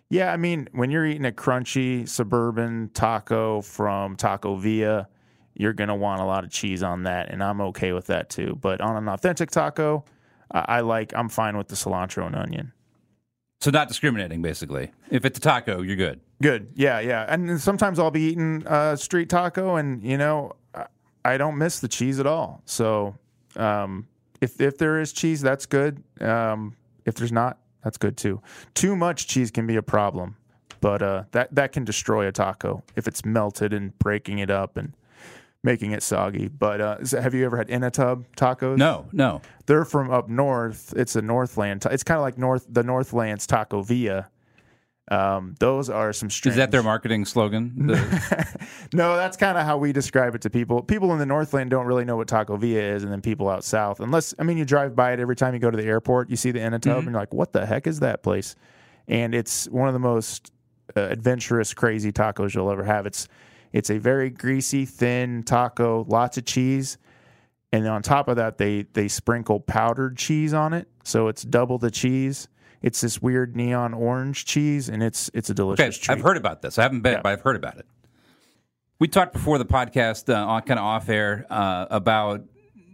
yeah, 0.09 0.31
I 0.31 0.37
mean 0.37 0.69
when 0.71 0.91
you're 0.91 1.05
eating 1.05 1.25
a 1.25 1.31
crunchy 1.31 2.07
suburban 2.07 2.91
taco 2.93 3.61
from 3.61 4.15
Taco 4.15 4.55
Villa, 4.55 5.09
you're 5.55 5.73
gonna 5.73 5.95
want 5.95 6.21
a 6.21 6.25
lot 6.25 6.45
of 6.45 6.51
cheese 6.51 6.83
on 6.83 7.03
that, 7.03 7.29
and 7.31 7.43
I'm 7.43 7.59
okay 7.61 7.91
with 7.91 8.05
that 8.07 8.29
too. 8.29 8.57
But 8.61 8.79
on 8.79 8.95
an 8.95 9.09
authentic 9.09 9.51
taco, 9.51 10.05
I, 10.51 10.65
I 10.67 10.79
like 10.81 11.11
I'm 11.15 11.27
fine 11.27 11.57
with 11.57 11.67
the 11.67 11.75
cilantro 11.75 12.25
and 12.27 12.35
onion. 12.35 12.71
So 13.61 13.71
not 13.71 13.89
discriminating, 13.89 14.41
basically. 14.41 14.91
If 15.11 15.25
it's 15.25 15.37
a 15.37 15.41
taco, 15.41 15.81
you're 15.81 15.97
good. 15.97 16.21
Good. 16.41 16.69
Yeah, 16.75 16.99
yeah. 17.01 17.25
And 17.27 17.59
sometimes 17.59 17.99
I'll 17.99 18.09
be 18.11 18.21
eating 18.21 18.65
uh, 18.65 18.95
street 18.95 19.29
taco, 19.29 19.75
and 19.75 20.01
you 20.01 20.17
know, 20.17 20.53
I- 21.25 21.37
don't 21.37 21.57
miss 21.57 21.79
the 21.79 21.87
cheese 21.89 22.19
at 22.19 22.25
all. 22.25 22.61
So 22.65 23.15
um, 23.57 24.07
if 24.39 24.61
if 24.61 24.77
there 24.77 24.99
is 25.01 25.11
cheese, 25.11 25.41
that's 25.41 25.65
good. 25.65 26.01
Um, 26.21 26.75
if 27.05 27.15
there's 27.15 27.33
not, 27.33 27.57
that's 27.83 27.97
good 27.97 28.15
too. 28.15 28.41
Too 28.73 28.95
much 28.95 29.27
cheese 29.27 29.51
can 29.51 29.67
be 29.67 29.75
a 29.75 29.81
problem, 29.81 30.37
but 30.79 31.01
uh, 31.01 31.23
that 31.31 31.53
that 31.53 31.73
can 31.73 31.83
destroy 31.83 32.27
a 32.27 32.31
taco 32.31 32.81
if 32.95 33.07
it's 33.07 33.25
melted 33.25 33.73
and 33.73 33.97
breaking 33.99 34.39
it 34.39 34.49
up. 34.49 34.77
And 34.77 34.93
making 35.63 35.91
it 35.91 36.01
soggy. 36.03 36.47
But 36.47 36.81
uh, 36.81 36.97
is- 37.01 37.11
have 37.11 37.33
you 37.33 37.45
ever 37.45 37.57
had 37.57 37.69
In-A-Tub 37.69 38.25
tacos? 38.35 38.77
No, 38.77 39.07
no. 39.11 39.41
they're 39.65 39.85
from 39.85 40.09
up 40.11 40.29
north. 40.29 40.93
It's 40.95 41.15
a 41.15 41.21
Northland. 41.21 41.85
It's 41.89 42.03
kind 42.03 42.17
of 42.17 42.21
like 42.21 42.37
North 42.37 42.65
the 42.69 42.83
Northlands 42.83 43.45
Taco 43.47 43.81
Villa. 43.81 44.29
Um, 45.11 45.55
those 45.59 45.89
are 45.89 46.13
some 46.13 46.29
strange. 46.29 46.53
Is 46.53 46.57
that 46.57 46.69
their 46.69 46.83
marketing 46.83 47.25
slogan? 47.25 47.73
The- 47.87 48.59
no, 48.93 49.15
that's 49.15 49.37
kind 49.37 49.57
of 49.57 49.65
how 49.65 49.77
we 49.77 49.91
describe 49.91 50.35
it 50.35 50.41
to 50.41 50.49
people. 50.51 50.83
People 50.83 51.11
in 51.13 51.19
the 51.19 51.25
Northland 51.25 51.71
don't 51.71 51.87
really 51.87 52.05
know 52.05 52.15
what 52.15 52.27
Taco 52.27 52.57
Villa 52.57 52.79
is, 52.81 53.03
and 53.03 53.11
then 53.11 53.19
people 53.21 53.49
out 53.49 53.63
south, 53.63 53.99
unless 54.01 54.35
I 54.37 54.43
mean 54.43 54.57
you 54.57 54.65
drive 54.65 54.95
by 54.95 55.13
it 55.13 55.19
every 55.19 55.35
time 55.35 55.53
you 55.55 55.59
go 55.59 55.71
to 55.71 55.77
the 55.77 55.85
airport, 55.85 56.29
you 56.29 56.35
see 56.35 56.51
the 56.51 56.59
In-A-Tub, 56.61 56.97
and 56.97 57.05
you're 57.05 57.13
like, 57.19 57.33
"What 57.33 57.53
the 57.53 57.65
heck 57.65 57.87
is 57.87 57.99
that 58.01 58.21
place?" 58.21 58.55
And 59.07 59.33
it's 59.33 59.67
one 59.69 59.87
of 59.87 59.93
the 59.93 59.99
most 59.99 60.51
uh, 60.95 61.01
adventurous, 61.01 61.73
crazy 61.73 62.11
tacos 62.11 62.53
you'll 62.53 62.69
ever 62.69 62.83
have. 62.83 63.07
It's 63.07 63.27
it's 63.73 63.89
a 63.89 63.97
very 63.99 64.29
greasy, 64.29 64.85
thin 64.85 65.43
taco, 65.43 66.05
lots 66.07 66.37
of 66.37 66.45
cheese, 66.45 66.97
and 67.71 67.85
then 67.85 67.91
on 67.91 68.01
top 68.01 68.27
of 68.27 68.35
that, 68.37 68.57
they 68.57 68.83
they 68.93 69.07
sprinkle 69.07 69.59
powdered 69.59 70.17
cheese 70.17 70.53
on 70.53 70.73
it, 70.73 70.87
so 71.03 71.27
it's 71.27 71.43
double 71.43 71.77
the 71.77 71.91
cheese. 71.91 72.47
It's 72.81 73.01
this 73.01 73.21
weird 73.21 73.55
neon 73.55 73.93
orange 73.93 74.45
cheese, 74.45 74.89
and 74.89 75.03
it's 75.03 75.29
it's 75.33 75.49
a 75.49 75.53
delicious 75.53 75.97
okay, 75.97 75.97
treat. 76.05 76.17
I've 76.17 76.23
heard 76.23 76.37
about 76.37 76.61
this. 76.61 76.79
I 76.79 76.83
haven't 76.83 77.01
been, 77.01 77.13
Yeah. 77.13 77.21
but 77.21 77.29
I've 77.33 77.41
heard 77.41 77.55
about 77.57 77.77
it. 77.77 77.85
We 78.99 79.07
talked 79.07 79.33
before 79.33 79.57
the 79.57 79.65
podcast, 79.65 80.33
uh, 80.33 80.45
on 80.47 80.61
kind 80.63 80.79
of 80.79 80.85
off 80.85 81.07
air, 81.09 81.45
uh, 81.49 81.85
about 81.89 82.43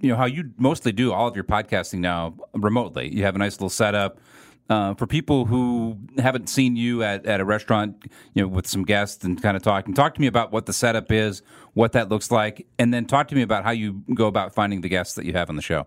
you 0.02 0.10
know 0.10 0.16
how 0.18 0.26
you 0.26 0.52
mostly 0.58 0.92
do 0.92 1.14
all 1.14 1.28
of 1.28 1.36
your 1.36 1.46
podcasting 1.46 2.00
now 2.00 2.36
remotely. 2.54 3.14
You 3.14 3.24
have 3.24 3.36
a 3.36 3.40
nice 3.40 3.54
little 3.54 3.70
setup. 3.70 4.20
Uh, 4.68 4.96
for 4.96 5.06
people 5.06 5.46
who 5.46 5.96
haven't 6.18 6.50
seen 6.50 6.76
you 6.76 7.04
at, 7.04 7.24
at 7.28 7.40
a 7.40 7.46
restaurant, 7.46 8.04
you 8.34 8.42
know, 8.42 8.48
with 8.48 8.66
some 8.66 8.84
guests 8.84 9.24
and 9.24 9.40
kind 9.40 9.56
of 9.56 9.62
talking, 9.62 9.94
talk 9.94 10.16
to 10.16 10.22
me 10.22 10.26
about 10.26 10.52
what 10.52 10.66
the 10.66 10.74
setup 10.74 11.12
is, 11.12 11.44
what 11.74 11.92
that 11.92 12.10
looks 12.10 12.32
like, 12.32 12.66
and 12.80 12.92
then 12.92 13.06
talk 13.06 13.28
to 13.28 13.36
me 13.36 13.44
about 13.44 13.64
how 13.64 13.70
you 13.70 14.02
go 14.16 14.26
about 14.26 14.56
finding 14.56 14.82
the 14.82 14.90
guests 14.90 15.14
that 15.16 15.26
you 15.26 15.34
have 15.34 15.50
on 15.50 15.56
the 15.56 15.62
show. 15.62 15.86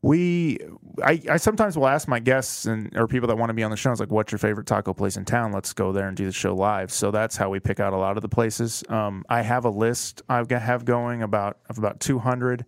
We, 0.00 0.58
I, 1.02 1.20
I 1.30 1.36
sometimes 1.36 1.76
will 1.76 1.88
ask 1.88 2.06
my 2.06 2.18
guests 2.20 2.64
and 2.64 2.96
or 2.96 3.06
people 3.06 3.28
that 3.28 3.36
want 3.36 3.50
to 3.50 3.54
be 3.54 3.62
on 3.62 3.70
the 3.70 3.76
show, 3.76 3.90
it's 3.90 3.98
like, 3.98 4.12
"What's 4.12 4.30
your 4.30 4.38
favorite 4.38 4.66
taco 4.66 4.94
place 4.94 5.16
in 5.16 5.24
town? 5.24 5.52
Let's 5.52 5.72
go 5.72 5.90
there 5.90 6.06
and 6.06 6.16
do 6.16 6.26
the 6.26 6.32
show 6.32 6.54
live." 6.54 6.92
So 6.92 7.10
that's 7.10 7.36
how 7.36 7.50
we 7.50 7.60
pick 7.60 7.80
out 7.80 7.92
a 7.92 7.96
lot 7.96 8.16
of 8.16 8.22
the 8.22 8.28
places. 8.28 8.84
Um, 8.88 9.24
I 9.28 9.42
have 9.42 9.64
a 9.64 9.70
list 9.70 10.22
I 10.28 10.44
have 10.50 10.84
going 10.84 11.22
about 11.22 11.58
of 11.68 11.78
about 11.78 11.98
200 12.00 12.64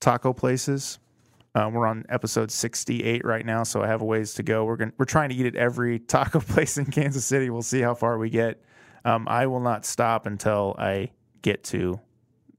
taco 0.00 0.32
places. 0.32 0.98
Uh, 1.54 1.70
we're 1.72 1.86
on 1.86 2.04
episode 2.08 2.50
68 2.50 3.24
right 3.24 3.44
now, 3.44 3.62
so 3.62 3.82
I 3.82 3.86
have 3.86 4.00
a 4.00 4.04
ways 4.04 4.34
to 4.34 4.42
go. 4.42 4.64
We're 4.64 4.76
going 4.76 4.92
we're 4.96 5.04
trying 5.04 5.28
to 5.28 5.34
eat 5.34 5.46
at 5.46 5.54
every 5.54 5.98
taco 5.98 6.40
place 6.40 6.78
in 6.78 6.86
Kansas 6.86 7.24
City. 7.24 7.50
We'll 7.50 7.62
see 7.62 7.80
how 7.80 7.94
far 7.94 8.16
we 8.18 8.30
get. 8.30 8.62
Um, 9.04 9.26
I 9.28 9.46
will 9.46 9.60
not 9.60 9.84
stop 9.84 10.26
until 10.26 10.74
I 10.78 11.10
get 11.42 11.64
to, 11.64 12.00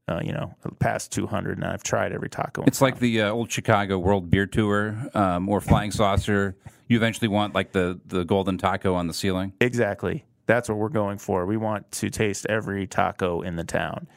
uh, 0.08 0.20
you 0.24 0.34
know, 0.34 0.54
past 0.80 1.12
200, 1.12 1.58
and 1.58 1.66
I've 1.66 1.84
tried 1.84 2.12
every 2.12 2.30
taco. 2.30 2.64
It's 2.68 2.82
like 2.82 3.00
the 3.00 3.22
uh, 3.22 3.32
old 3.32 3.52
Chicago 3.52 3.98
World 3.98 4.30
Beer 4.30 4.46
Tour 4.46 4.96
um, 5.16 5.50
or 5.50 5.60
Flying 5.62 5.92
Saucer. 5.92 6.56
You 6.88 6.98
eventually 6.98 7.30
want 7.30 7.56
like 7.56 7.72
the, 7.72 8.00
the 8.06 8.26
golden 8.26 8.58
taco 8.58 8.94
on 8.94 9.08
the 9.08 9.14
ceiling. 9.14 9.54
Exactly. 9.62 10.26
That's 10.46 10.68
what 10.68 10.78
we're 10.78 10.90
going 10.90 11.18
for. 11.18 11.46
We 11.46 11.58
want 11.58 11.90
to 11.94 12.10
taste 12.10 12.46
every 12.48 12.86
taco 12.86 13.42
in 13.42 13.56
the 13.56 13.64
town. 13.64 14.08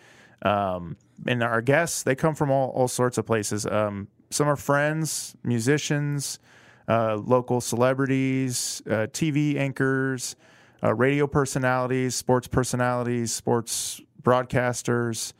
Um, 0.43 0.97
and 1.27 1.43
our 1.43 1.63
guests, 1.63 2.03
they 2.03 2.17
come 2.17 2.35
from 2.35 2.51
all, 2.51 2.71
all 2.71 2.89
sorts 2.89 3.17
of 3.17 3.25
places. 3.25 3.65
Um, 3.65 4.09
some 4.31 4.49
are 4.49 4.57
friends, 4.57 5.37
musicians, 5.43 6.39
uh, 6.89 7.17
local 7.17 7.61
celebrities, 7.61 8.83
uh, 8.87 9.07
TV 9.13 9.57
anchors, 9.57 10.37
uh, 10.83 10.95
radio 10.95 11.27
personalities, 11.27 12.15
sports 12.15 12.47
personalities, 12.47 13.33
sports 13.33 14.01
broadcasters, 14.23 15.33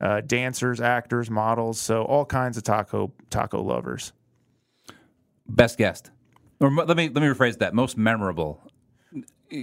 uh, 0.00 0.20
dancers, 0.20 0.80
actors, 0.80 1.30
models. 1.30 1.80
So 1.80 2.02
all 2.02 2.24
kinds 2.24 2.56
of 2.56 2.62
taco 2.62 3.12
taco 3.30 3.62
lovers. 3.62 4.12
Best 5.46 5.78
guest, 5.78 6.10
or 6.60 6.70
let 6.70 6.96
me 6.96 7.08
let 7.08 7.22
me 7.22 7.28
rephrase 7.28 7.58
that. 7.58 7.74
Most 7.74 7.96
memorable 7.98 8.60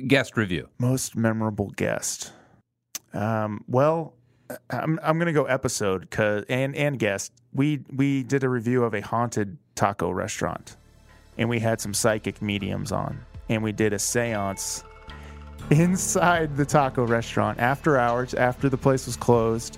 guest 0.07 0.37
review. 0.37 0.69
Most 0.79 1.15
memorable 1.15 1.69
guest. 1.71 2.33
Um, 3.13 3.63
well, 3.67 4.13
I'm 4.69 4.99
I'm 5.03 5.19
gonna 5.19 5.33
go 5.33 5.45
episode 5.45 6.09
cause 6.09 6.43
and 6.49 6.75
and 6.75 6.97
guest. 6.97 7.31
We 7.53 7.81
we 7.93 8.23
did 8.23 8.43
a 8.43 8.49
review 8.49 8.83
of 8.83 8.93
a 8.93 9.01
haunted 9.01 9.57
taco 9.75 10.11
restaurant, 10.11 10.77
and 11.37 11.49
we 11.49 11.59
had 11.59 11.81
some 11.81 11.93
psychic 11.93 12.41
mediums 12.41 12.91
on, 12.91 13.19
and 13.49 13.63
we 13.63 13.71
did 13.71 13.93
a 13.93 13.97
séance 13.97 14.83
inside 15.69 16.57
the 16.57 16.65
taco 16.65 17.05
restaurant 17.05 17.59
after 17.59 17.97
hours, 17.97 18.33
after 18.33 18.69
the 18.69 18.77
place 18.77 19.05
was 19.05 19.15
closed, 19.15 19.77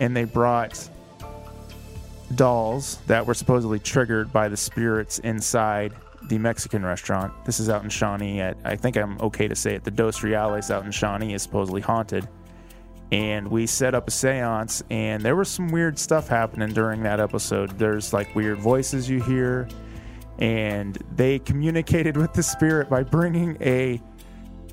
and 0.00 0.16
they 0.16 0.24
brought 0.24 0.88
dolls 2.34 2.98
that 3.06 3.26
were 3.26 3.34
supposedly 3.34 3.78
triggered 3.78 4.32
by 4.32 4.48
the 4.48 4.56
spirits 4.56 5.18
inside 5.20 5.92
the 6.28 6.38
Mexican 6.38 6.84
restaurant. 6.84 7.32
This 7.44 7.60
is 7.60 7.68
out 7.68 7.82
in 7.82 7.90
Shawnee 7.90 8.40
at 8.40 8.56
I 8.64 8.76
think 8.76 8.96
I'm 8.96 9.20
okay 9.20 9.48
to 9.48 9.56
say 9.56 9.74
it. 9.74 9.84
The 9.84 9.90
Dos 9.90 10.22
Reales 10.22 10.70
out 10.70 10.84
in 10.84 10.92
Shawnee 10.92 11.34
is 11.34 11.42
supposedly 11.42 11.80
haunted. 11.80 12.28
And 13.12 13.48
we 13.48 13.66
set 13.66 13.94
up 13.94 14.08
a 14.08 14.10
seance 14.10 14.82
and 14.90 15.22
there 15.22 15.36
was 15.36 15.48
some 15.48 15.68
weird 15.68 15.98
stuff 15.98 16.26
happening 16.26 16.70
during 16.70 17.04
that 17.04 17.20
episode. 17.20 17.78
There's 17.78 18.12
like 18.12 18.34
weird 18.34 18.58
voices 18.58 19.08
you 19.08 19.22
hear 19.22 19.68
and 20.38 20.98
they 21.14 21.38
communicated 21.38 22.16
with 22.22 22.32
the 22.32 22.42
spirit 22.42 22.88
by 22.88 23.04
bringing 23.04 23.56
a 23.60 24.00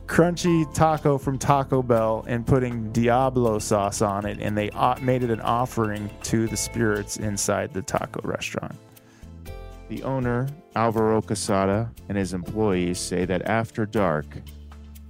crunchy 0.09 0.71
taco 0.73 1.19
from 1.19 1.37
Taco 1.37 1.83
Bell 1.83 2.25
and 2.27 2.45
putting 2.45 2.91
Diablo 2.91 3.59
sauce 3.59 4.01
on 4.01 4.25
it, 4.25 4.39
and 4.41 4.57
they 4.57 4.71
made 5.01 5.23
it 5.23 5.29
an 5.29 5.39
offering 5.41 6.09
to 6.23 6.47
the 6.47 6.57
spirits 6.57 7.17
inside 7.17 7.73
the 7.73 7.83
taco 7.83 8.19
restaurant. 8.27 8.75
The 9.87 10.01
owner, 10.03 10.47
Alvaro 10.75 11.21
Casada, 11.21 11.89
and 12.09 12.17
his 12.17 12.33
employees 12.33 12.99
say 12.99 13.25
that 13.25 13.43
after 13.43 13.85
dark, 13.85 14.25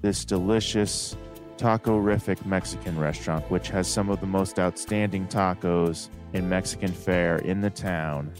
this 0.02 0.26
delicious 0.26 1.16
taco-rific 1.60 2.46
Mexican 2.46 2.98
restaurant, 2.98 3.44
which 3.52 3.68
has 3.68 3.86
some 3.86 4.10
of 4.10 4.22
the 4.22 4.26
most 4.26 4.58
outstanding 4.58 5.28
tacos 5.28 6.08
and 6.34 6.50
Mexican 6.50 6.94
fare 6.94 7.36
in 7.40 7.60
the 7.60 7.70
town, 7.70 8.34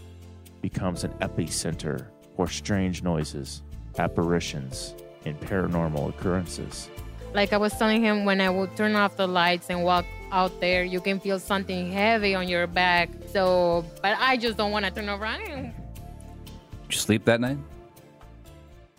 becomes 0.62 1.04
an 1.04 1.12
epicenter 1.20 2.08
for 2.38 2.48
strange 2.48 3.04
noises, 3.04 3.62
apparitions, 3.98 4.96
and 5.26 5.38
paranormal 5.42 6.08
occurrences. 6.08 6.90
Like 7.34 7.52
I 7.52 7.58
was 7.58 7.74
telling 7.78 8.02
him, 8.02 8.24
when 8.24 8.40
I 8.40 8.50
would 8.50 8.76
turn 8.78 8.96
off 8.96 9.18
the 9.18 9.28
lights 9.28 9.70
and 9.70 9.84
walk 9.84 10.06
out 10.32 10.62
there, 10.62 10.86
you 10.86 11.02
can 11.02 11.20
feel 11.20 11.40
something 11.40 11.92
heavy 11.92 12.36
on 12.36 12.48
your 12.48 12.68
back. 12.68 13.10
So, 13.34 13.86
but 14.02 14.16
I 14.18 14.38
just 14.38 14.58
don't 14.58 14.72
want 14.72 14.86
to 14.86 14.92
turn 14.92 15.10
around. 15.10 15.74
Did 15.74 15.74
you 16.90 16.98
sleep 16.98 17.26
that 17.26 17.42
night? 17.42 17.58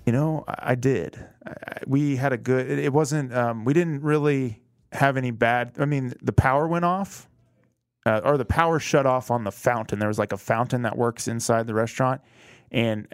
You 0.06 0.12
know, 0.12 0.44
I, 0.48 0.54
I 0.72 0.74
did. 0.74 1.18
I, 1.46 1.52
we 1.86 2.16
had 2.16 2.32
a 2.32 2.38
good. 2.38 2.70
It, 2.70 2.78
it 2.78 2.92
wasn't. 2.92 3.34
Um, 3.34 3.64
we 3.64 3.72
didn't 3.74 4.02
really 4.02 4.62
have 4.92 5.16
any 5.16 5.30
bad. 5.30 5.72
I 5.78 5.84
mean, 5.84 6.14
the 6.22 6.32
power 6.32 6.66
went 6.66 6.84
off, 6.84 7.28
uh, 8.06 8.20
or 8.24 8.36
the 8.36 8.44
power 8.44 8.78
shut 8.78 9.06
off 9.06 9.30
on 9.30 9.44
the 9.44 9.52
fountain. 9.52 9.98
There 9.98 10.08
was 10.08 10.18
like 10.18 10.32
a 10.32 10.36
fountain 10.38 10.82
that 10.82 10.96
works 10.96 11.28
inside 11.28 11.66
the 11.66 11.74
restaurant, 11.74 12.20
and 12.72 13.06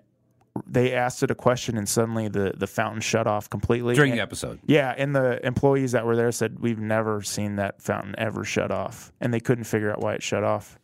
they 0.67 0.95
asked 0.95 1.23
it 1.23 1.31
a 1.31 1.35
question, 1.35 1.77
and 1.77 1.89
suddenly 1.89 2.29
the 2.29 2.55
the 2.57 2.67
fountain 2.67 3.01
shut 3.03 3.27
off 3.27 3.51
completely 3.51 3.95
During 3.95 4.13
And- 4.13 4.19
the 4.19 4.23
episode. 4.23 4.59
Yeah, 4.65 4.95
and 4.97 5.15
the 5.15 5.45
employees 5.47 5.93
that 5.93 6.07
were 6.07 6.17
there 6.17 6.33
said 6.33 6.61
we've 6.61 6.79
never 6.81 7.21
seen 7.23 7.57
that 7.57 7.83
fountain 7.83 8.15
ever 8.17 8.43
shut 8.45 8.71
off, 8.71 9.13
and 9.21 9.35
they 9.35 9.41
couldn't 9.41 9.65
figure 9.65 9.91
out 9.93 10.01
why 10.01 10.15
it 10.15 10.23
shut 10.23 10.45
off. 10.45 10.79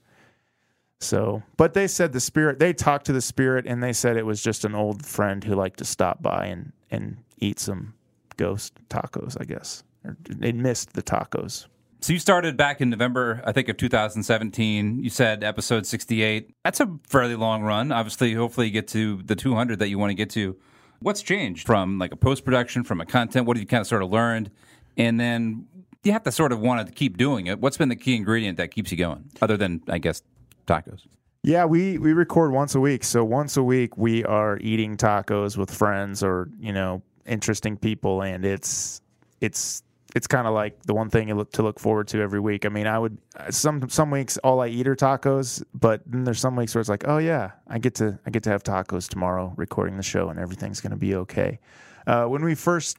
So, 1.02 1.42
but 1.56 1.75
they 1.75 1.88
said 1.88 2.12
the 2.12 2.21
spirit. 2.21 2.59
They 2.59 2.73
talked 2.73 3.06
to 3.06 3.12
the 3.12 3.21
spirit, 3.21 3.66
and 3.66 3.82
they 3.82 3.92
said 3.92 4.16
it 4.16 4.26
was 4.26 4.42
just 4.42 4.64
an 4.64 4.75
old 4.75 5.04
friend 5.04 5.42
who 5.42 5.54
liked 5.54 5.78
to 5.78 5.85
stop 5.85 6.23
by 6.23 6.47
and 6.47 6.73
and 6.90 7.18
eat 7.38 7.59
some 7.59 7.94
ghost 8.37 8.75
tacos. 8.88 9.37
I 9.40 9.44
guess 9.44 9.82
or 10.04 10.16
they 10.28 10.52
missed 10.52 10.92
the 10.94 11.02
tacos. 11.02 11.66
So 12.00 12.12
you 12.12 12.18
started 12.18 12.56
back 12.56 12.80
in 12.80 12.90
November, 12.90 13.40
I 13.44 13.52
think, 13.52 13.68
of 13.68 13.76
2017. 13.76 15.04
You 15.04 15.09
said 15.09 15.44
episode 15.44 15.87
68. 15.87 16.50
That's 16.64 16.80
a 16.80 16.99
fairly 17.06 17.37
long 17.37 17.62
run. 17.62 17.92
Obviously, 17.92 18.35
hopefully, 18.35 18.66
you 18.66 18.73
get 18.73 18.88
to 18.88 19.23
the 19.23 19.37
200 19.37 19.78
that 19.78 19.88
you 19.88 19.99
want 19.99 20.11
to 20.11 20.14
get 20.14 20.30
to. 20.30 20.56
What's 20.99 21.23
changed 21.23 21.64
from 21.64 21.99
like 21.99 22.12
a 22.12 22.16
post 22.16 22.44
production, 22.44 22.82
from 22.82 23.00
a 23.00 23.06
content? 23.06 23.47
What 23.47 23.56
have 23.56 23.62
you 23.62 23.68
kind 23.68 23.80
of 23.80 23.87
sort 23.87 24.02
of 24.02 24.11
learned? 24.11 24.50
And 24.97 25.18
then 25.18 25.66
you 26.02 26.12
have 26.12 26.25
to 26.25 26.32
sort 26.32 26.52
of 26.52 26.61
want 26.61 26.85
to 26.87 26.92
keep 26.92 27.16
doing 27.16 27.47
it. 27.47 27.61
What's 27.61 27.76
been 27.76 27.88
the 27.88 27.97
key 27.97 28.16
ingredient 28.16 28.56
that 28.59 28.73
keeps 28.73 28.90
you 28.90 28.99
going, 28.99 29.30
other 29.40 29.56
than 29.56 29.82
I 29.88 29.99
guess 29.99 30.23
tacos? 30.66 31.07
Yeah, 31.42 31.64
we 31.64 31.99
we 31.99 32.12
record 32.12 32.52
once 32.52 32.75
a 32.75 32.81
week. 32.81 33.02
So 33.02 33.25
once 33.25 33.57
a 33.57 33.62
week 33.62 33.97
we 33.97 34.25
are 34.25 34.59
eating 34.61 34.97
tacos 34.97 35.57
with 35.57 35.71
friends 35.71 36.23
or, 36.23 36.49
you 36.61 36.73
know, 36.73 37.02
interesting 37.26 37.76
people 37.76 38.23
and 38.23 38.45
it's 38.45 39.00
it's 39.40 39.83
it's 40.14 40.26
kind 40.26 40.47
of 40.47 40.52
like 40.52 40.83
the 40.83 40.95
one 40.95 41.09
thing 41.09 41.28
you 41.28 41.35
look 41.35 41.52
to 41.52 41.62
look 41.62 41.81
forward 41.81 42.07
to 42.09 42.21
every 42.21 42.40
week. 42.40 42.66
I 42.66 42.69
mean, 42.69 42.87
I 42.87 42.99
would 42.99 43.19
some 43.50 43.88
some 43.88 44.11
weeks 44.11 44.37
all 44.38 44.61
I 44.61 44.69
eat 44.69 44.87
are 44.87 44.95
tacos, 44.95 45.64
but 45.75 46.02
then 46.07 46.25
there's 46.25 46.38
some 46.38 46.54
weeks 46.54 46.75
where 46.75 46.81
it's 46.81 46.90
like, 46.90 47.09
"Oh 47.09 47.19
yeah, 47.19 47.52
I 47.66 47.78
get 47.78 47.95
to 47.97 48.19
I 48.26 48.31
get 48.31 48.42
to 48.45 48.50
have 48.50 48.62
tacos 48.62 49.09
tomorrow 49.09 49.52
recording 49.57 49.97
the 49.97 50.02
show 50.02 50.28
and 50.28 50.38
everything's 50.38 50.81
going 50.81 50.90
to 50.90 50.97
be 50.97 51.14
okay." 51.16 51.59
Uh, 52.07 52.26
when 52.26 52.45
we 52.45 52.54
first 52.54 52.99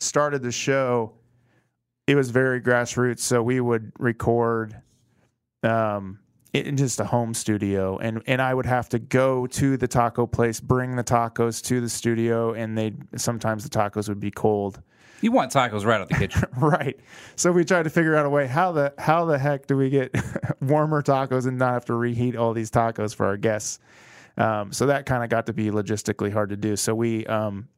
started 0.00 0.42
the 0.42 0.52
show, 0.52 1.12
it 2.06 2.16
was 2.16 2.30
very 2.30 2.60
grassroots. 2.60 3.20
So 3.20 3.42
we 3.42 3.60
would 3.60 3.92
record 3.98 4.76
um, 5.62 6.18
in 6.52 6.76
just 6.76 7.00
a 7.00 7.04
home 7.04 7.34
studio, 7.34 7.98
and 7.98 8.22
and 8.26 8.40
I 8.40 8.54
would 8.54 8.66
have 8.66 8.88
to 8.90 8.98
go 8.98 9.46
to 9.48 9.76
the 9.76 9.88
taco 9.88 10.26
place, 10.26 10.60
bring 10.60 10.96
the 10.96 11.04
tacos 11.04 11.62
to 11.64 11.80
the 11.80 11.88
studio, 11.88 12.52
and 12.52 12.76
they 12.76 12.92
sometimes 13.16 13.64
the 13.64 13.70
tacos 13.70 14.08
would 14.08 14.20
be 14.20 14.30
cold. 14.30 14.80
You 15.20 15.32
want 15.32 15.52
tacos 15.52 15.84
right 15.84 16.00
out 16.00 16.08
the 16.08 16.14
kitchen. 16.14 16.44
Right. 16.58 16.98
So 17.36 17.52
we 17.52 17.64
tried 17.64 17.84
to 17.84 17.90
figure 17.90 18.16
out 18.16 18.26
a 18.26 18.30
way 18.30 18.46
how 18.46 18.72
the 18.72 18.94
how 18.98 19.24
the 19.24 19.38
heck 19.38 19.66
do 19.66 19.76
we 19.76 19.90
get 19.90 20.14
warmer 20.60 21.02
tacos 21.02 21.46
and 21.46 21.58
not 21.58 21.72
have 21.72 21.84
to 21.86 21.94
reheat 21.94 22.36
all 22.36 22.52
these 22.52 22.70
tacos 22.70 23.14
for 23.14 23.26
our 23.26 23.36
guests. 23.36 23.78
Um, 24.36 24.72
so 24.72 24.86
that 24.86 25.04
kind 25.04 25.24
of 25.24 25.30
got 25.30 25.46
to 25.46 25.52
be 25.52 25.70
logistically 25.70 26.32
hard 26.32 26.50
to 26.50 26.56
do. 26.56 26.76
So 26.76 26.94
we, 26.94 27.26
um, 27.26 27.68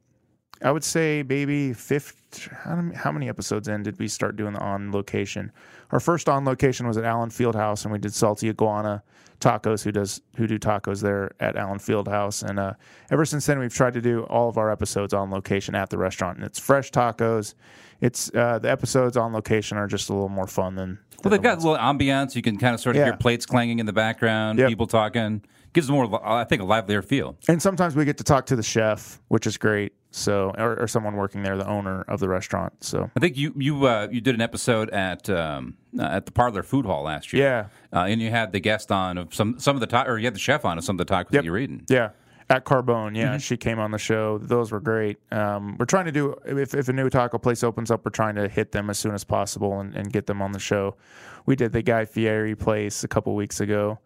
I 0.63 0.71
would 0.71 0.83
say, 0.83 1.23
maybe 1.27 1.73
fifth. 1.73 2.17
How 2.63 3.11
many, 3.11 3.27
episodes 3.27 3.67
in 3.67 3.83
did 3.83 3.99
we 3.99 4.07
start 4.07 4.35
doing 4.37 4.53
the 4.53 4.59
on 4.59 4.91
location? 4.91 5.51
Our 5.91 5.99
first 5.99 6.29
on 6.29 6.45
location 6.45 6.87
was 6.87 6.97
at 6.97 7.03
Allen 7.03 7.29
Fieldhouse, 7.29 7.83
and 7.83 7.91
we 7.91 7.99
did 7.99 8.13
Salty 8.13 8.47
Iguana 8.49 9.03
Tacos, 9.41 9.83
who 9.83 9.91
does 9.91 10.21
who 10.37 10.47
do 10.47 10.57
tacos 10.57 11.01
there 11.01 11.31
at 11.41 11.57
Allen 11.57 11.79
Fieldhouse. 11.79 12.47
And 12.47 12.57
uh, 12.59 12.73
ever 13.09 13.25
since 13.25 13.45
then, 13.47 13.59
we've 13.59 13.73
tried 13.73 13.93
to 13.95 14.01
do 14.01 14.21
all 14.23 14.47
of 14.47 14.57
our 14.57 14.71
episodes 14.71 15.13
on 15.13 15.29
location 15.31 15.75
at 15.75 15.89
the 15.89 15.97
restaurant, 15.97 16.37
and 16.37 16.45
it's 16.45 16.59
fresh 16.59 16.91
tacos. 16.91 17.53
It's 17.99 18.33
uh, 18.33 18.59
the 18.59 18.69
episodes 18.71 19.17
on 19.17 19.33
location 19.33 19.77
are 19.77 19.87
just 19.87 20.09
a 20.09 20.13
little 20.13 20.29
more 20.29 20.47
fun 20.47 20.75
than. 20.75 20.99
Well, 21.23 21.31
they've 21.31 21.41
got 21.41 21.57
a 21.57 21.61
little 21.61 21.77
ambiance. 21.77 22.35
You 22.35 22.41
can 22.41 22.57
kind 22.57 22.73
of 22.73 22.79
sort 22.79 22.95
of 22.95 22.99
Yeah. 23.01 23.05
hear 23.07 23.17
plates 23.17 23.45
clanging 23.45 23.79
in 23.79 23.85
the 23.87 23.93
background, 23.93 24.57
Yep. 24.59 24.69
people 24.69 24.87
talking. 24.87 25.41
Gives 25.73 25.87
them 25.87 25.95
more, 25.95 26.19
I 26.27 26.43
think, 26.43 26.61
a 26.61 26.65
livelier 26.65 27.01
feel. 27.01 27.37
And 27.47 27.61
sometimes 27.61 27.95
we 27.95 28.05
get 28.05 28.17
to 28.19 28.23
talk 28.23 28.45
to 28.47 28.55
the 28.55 28.63
chef, 28.63 29.19
which 29.29 29.45
is 29.47 29.57
great. 29.57 29.93
So, 30.13 30.53
or, 30.57 30.77
or 30.77 30.87
someone 30.87 31.15
working 31.15 31.41
there, 31.41 31.55
the 31.55 31.67
owner 31.67 32.01
of 32.01 32.19
the 32.19 32.27
restaurant. 32.27 32.83
So, 32.83 33.09
I 33.15 33.19
think 33.21 33.37
you 33.37 33.53
you 33.55 33.85
uh, 33.85 34.09
you 34.11 34.19
did 34.19 34.35
an 34.35 34.41
episode 34.41 34.89
at 34.89 35.29
um, 35.29 35.77
uh, 35.97 36.03
at 36.03 36.25
the 36.25 36.33
Parlor 36.33 36.63
Food 36.63 36.85
Hall 36.85 37.03
last 37.03 37.31
year. 37.31 37.43
yeah, 37.43 37.97
uh, 37.97 38.05
and 38.05 38.21
you 38.21 38.29
had 38.29 38.51
the 38.51 38.59
guest 38.59 38.91
on 38.91 39.17
of 39.17 39.33
some 39.33 39.57
some 39.57 39.75
of 39.77 39.79
the 39.79 39.87
talk, 39.87 40.07
or 40.09 40.17
you 40.17 40.25
had 40.25 40.35
the 40.35 40.39
chef 40.39 40.65
on 40.65 40.77
of 40.77 40.83
some 40.83 40.99
of 40.99 41.05
the 41.05 41.13
tacos 41.13 41.29
that 41.29 41.45
you 41.45 41.51
were 41.51 41.57
eating. 41.57 41.83
yeah. 41.89 42.09
At 42.49 42.65
Carbone, 42.65 43.15
yeah, 43.15 43.37
she 43.37 43.55
came 43.55 43.79
on 43.79 43.91
the 43.91 43.97
show. 43.97 44.37
Those 44.37 44.73
were 44.73 44.81
great. 44.81 45.19
Um, 45.31 45.77
we're 45.79 45.85
trying 45.85 46.03
to 46.07 46.11
do 46.11 46.35
if, 46.45 46.73
if 46.73 46.89
a 46.89 46.93
new 46.93 47.09
taco 47.09 47.37
place 47.37 47.63
opens 47.63 47.89
up, 47.89 48.03
we're 48.03 48.11
trying 48.11 48.35
to 48.35 48.49
hit 48.49 48.73
them 48.73 48.89
as 48.89 48.99
soon 48.99 49.13
as 49.13 49.23
possible 49.23 49.79
and, 49.79 49.95
and 49.95 50.11
get 50.11 50.25
them 50.25 50.41
on 50.41 50.51
the 50.51 50.59
show. 50.59 50.97
We 51.45 51.55
did 51.55 51.71
the 51.71 51.81
Guy 51.81 52.03
Fieri 52.03 52.53
place 52.55 53.05
a 53.05 53.07
couple 53.07 53.33
weeks 53.35 53.61
ago, 53.61 53.99